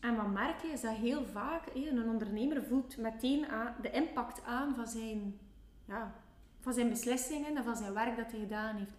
[0.00, 3.46] En wat merk je is dat heel vaak een ondernemer voelt meteen
[3.82, 5.38] de impact aan van zijn,
[5.84, 6.14] ja,
[6.60, 8.94] van zijn beslissingen en van zijn werk dat hij gedaan heeft.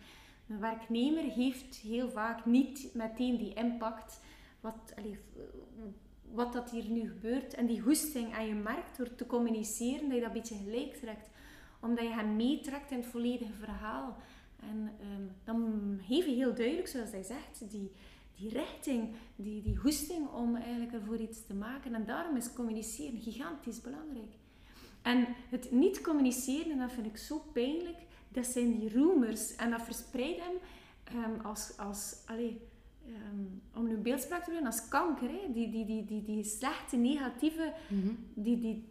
[0.47, 4.19] Een werknemer heeft heel vaak niet meteen die impact
[4.59, 4.93] wat,
[6.31, 10.13] wat dat hier nu gebeurt en die hoesting aan je merkt door te communiceren dat
[10.13, 11.29] je dat een beetje gelijk trekt.
[11.79, 14.17] Omdat je hem meetrekt in het volledige verhaal.
[14.59, 17.91] En um, dan geef je heel duidelijk, zoals hij zegt, die,
[18.41, 21.93] die richting, die, die hoesting om eigenlijk ervoor iets te maken.
[21.93, 24.33] En daarom is communiceren gigantisch belangrijk.
[25.01, 29.55] En het niet communiceren, dat vind ik zo pijnlijk, dat zijn die rumors.
[29.55, 30.55] En dat verspreidt hem
[31.23, 32.53] um, als, als allez,
[33.07, 35.29] um, om nu beeldspraak te doen, als kanker.
[35.29, 35.51] Hè?
[35.53, 38.17] Die, die, die, die, die slechte, negatieve, mm -hmm.
[38.33, 38.89] die, die,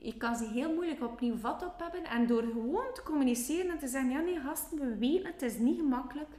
[0.00, 2.04] je kan ze heel moeilijk opnieuw vat op hebben.
[2.04, 5.52] En door gewoon te communiceren en te zeggen, ja nee gasten, we weten het, het
[5.52, 6.30] is niet gemakkelijk.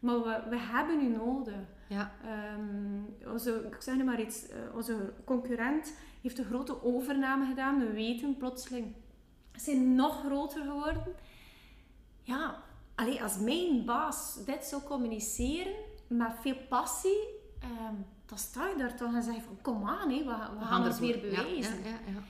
[0.00, 1.54] Maar we, we hebben u nodig.
[1.88, 2.12] Ja.
[2.54, 5.92] Um, onze, ik zeg nu maar iets, uh, onze concurrent
[6.22, 7.78] heeft een grote overname gedaan.
[7.78, 8.94] We weten plotseling,
[9.52, 11.14] ze zijn nog groter geworden.
[12.22, 12.62] Ja,
[12.94, 15.74] alleen als mijn baas dit zou communiceren
[16.06, 17.28] met veel passie,
[17.62, 20.64] um, dan sta je daar toch en zeg je van, kom aan, hé, we, we,
[20.64, 21.82] gaan ons weer bewijzen.
[21.82, 22.22] Ja, ja,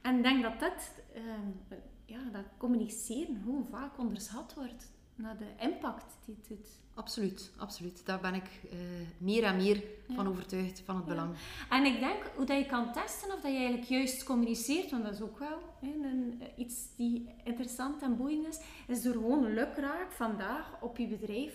[0.00, 5.48] en ik denk dat dat, um, ja, dat communiceren gewoon vaak onderschat wordt naar de
[5.58, 6.68] impact die het doet.
[6.94, 8.06] Absoluut, absoluut.
[8.06, 8.78] Daar ben ik uh,
[9.18, 9.82] meer en meer
[10.14, 11.34] van overtuigd, van het belang.
[11.70, 15.04] En ik denk hoe dat je kan testen of dat je eigenlijk juist communiceert, want
[15.04, 19.54] dat is ook wel hè, een, iets die interessant en boeiend is, is door gewoon
[19.54, 21.54] lukraak vandaag op je bedrijf,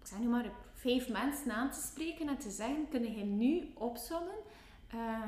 [0.00, 3.70] ik zeg nu maar, vijf mensen aan te spreken en te zeggen, kunnen je nu
[3.74, 4.38] opzommen
[4.94, 5.22] uh,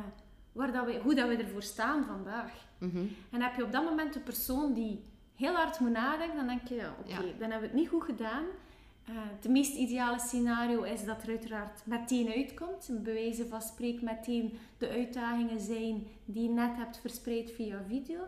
[0.53, 2.53] waar dat we, hoe dat we ervoor staan vandaag.
[2.79, 3.11] Mm -hmm.
[3.31, 5.05] En heb je op dat moment een persoon die
[5.43, 7.89] heel hard moet nadenken, dan denk je, ja, oké, okay, dan hebben we het niet
[7.89, 8.45] goed gedaan.
[9.11, 12.89] Uh, het meest ideale scenario is dat er uiteraard meteen uitkomt.
[12.89, 18.19] Een bewijzen van spreek meteen de uitdagingen zijn die je net hebt verspreid via video.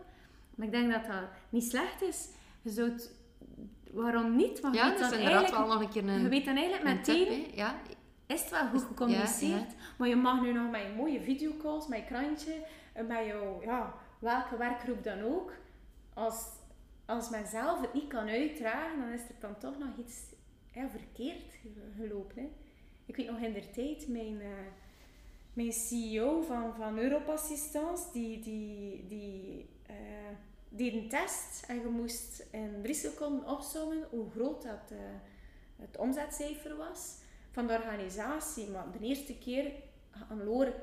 [0.55, 2.27] Maar ik denk dat dat niet slecht is.
[2.61, 2.91] Je zou
[3.91, 4.59] waarom niet?
[4.59, 7.27] Want ja, dat is inderdaad wel nog een keer een Je weet dan eigenlijk meteen...
[7.27, 7.75] Tip, ja.
[8.25, 9.73] is het wel goed gecommuniceerd.
[9.97, 13.61] Maar je mag nu nog met je mooie videocalls, met je krantje, en bij jouw,
[13.63, 15.51] ja, welke werkgroep dan ook.
[16.13, 16.45] Als,
[17.05, 20.19] als men zelf het niet kan uitdragen, dan is er dan toch nog iets
[20.71, 21.53] ja, verkeerd
[21.97, 22.41] gelopen.
[22.41, 22.49] Hè.
[23.05, 24.47] Ik weet nog in der tijd, mijn, uh,
[25.53, 26.95] mijn CEO van, van
[28.13, 29.95] die, die, die uh,
[30.69, 34.97] deed een test en je moest in drie seconden opzommen hoe groot dat uh,
[35.75, 37.17] het omzetcijfer was
[37.51, 38.67] van de organisatie.
[38.67, 39.71] Maar de eerste keer,
[40.29, 40.73] aan Loor,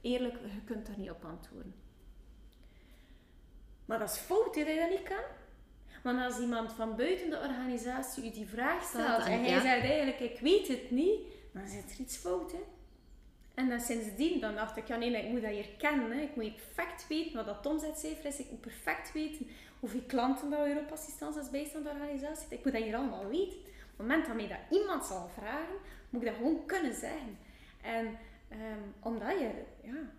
[0.00, 1.74] eerlijk, je kunt daar niet op antwoorden.
[3.84, 5.41] Maar dat is fout dat je dat niet kan.
[6.02, 10.20] Want als iemand van buiten de organisatie u die vraag stelt en hij zegt eigenlijk,
[10.20, 11.20] ik weet het niet,
[11.52, 12.52] dan zit er iets fout.
[12.52, 12.58] Hè?
[13.54, 16.10] En dan sindsdien dan dacht ik, ja nee, ik moet dat hier kennen.
[16.10, 16.20] Hè.
[16.22, 18.38] Ik moet perfect weten wat dat omzetcijfer is.
[18.38, 19.46] Ik moet perfect weten
[19.80, 23.58] hoeveel klanten dat Europa Assistance als bijstandorganisatie Ik moet dat hier allemaal weten.
[23.58, 25.74] Op het moment dat mij dat iemand zal vragen,
[26.10, 27.38] moet ik dat gewoon kunnen zeggen.
[27.82, 28.06] En
[28.50, 29.50] um, omdat je,
[29.82, 30.10] ja,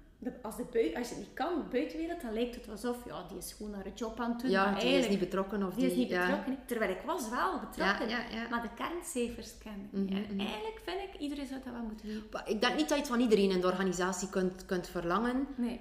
[0.42, 3.26] als, de bui, als je het niet kan, de buitenwereld, dan lijkt het alsof ja,
[3.30, 4.50] die is gewoon naar een job aan het doen.
[4.50, 5.64] Ja, die is niet betrokken.
[5.64, 6.58] Of die, is niet betrokken.
[6.66, 9.90] Terwijl ik was wel betrokken, ja, ja, maar de kerncijfers kennen.
[9.92, 10.40] Mm En mhm.
[10.40, 12.54] eigenlijk vind ik, iedereen zou dat wel moeten weten.
[12.54, 15.48] Ik denk niet dat je het van iedereen in de organisatie kunt, kunt verlangen.
[15.56, 15.80] Nee.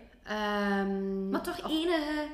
[0.80, 2.26] Um, maar toch enige...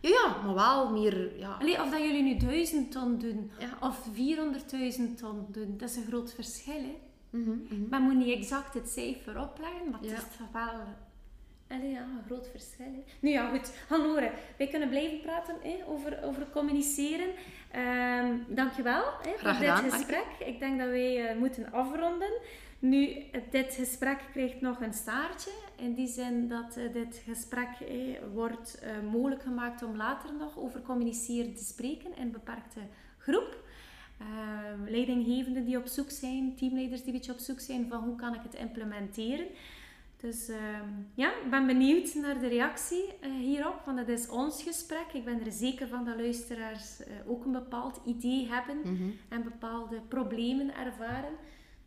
[0.00, 1.38] Ja, ja, maar wel meer...
[1.38, 1.56] Ja.
[1.60, 3.50] Allee, of dat jullie nu 1000 ton doen,
[3.80, 6.98] of 400.000 ton doen, dat is een groot verschil, hè.
[7.30, 10.18] Mm -hmm, Men moet niet exact het cijfer opleggen, maar het is
[10.52, 10.80] wel
[11.72, 12.84] Allee, ja, een groot verschil.
[12.84, 13.02] Hè.
[13.20, 13.72] Nu ja, goed.
[13.88, 17.28] Hannore, wij kunnen blijven praten hè, over, over communiceren.
[17.76, 20.26] Um, dankjewel hè, voor dit gesprek.
[20.46, 22.32] Ik denk dat wij uh, moeten afronden.
[22.78, 25.50] Nu, dit gesprek krijgt nog een staartje.
[25.76, 27.96] In die zin dat uh, dit gesprek eh,
[28.32, 32.80] wordt uh, mogelijk gemaakt om later nog over communiceren te spreken in een beperkte
[33.18, 33.56] groep.
[34.20, 38.16] Uh, leidinggevenden die op zoek zijn, teamleiders die een beetje op zoek zijn van hoe
[38.16, 39.46] kan ik het implementeren.
[40.22, 44.62] Dus ehm, ja, ik ben benieuwd naar de reactie uh, hierop, want het is ons
[44.62, 45.12] gesprek.
[45.12, 49.10] Ik ben er zeker van dat luisteraars uh, ook een bepaald idee hebben mhm.
[49.28, 51.36] en bepaalde problemen ervaren.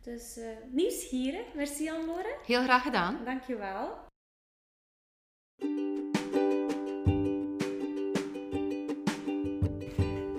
[0.02, 1.54] Dus uh, nieuwsgierig.
[1.54, 2.36] Merci Anne-Lore.
[2.44, 3.18] Heel graag gedaan.
[3.24, 4.04] Dankjewel.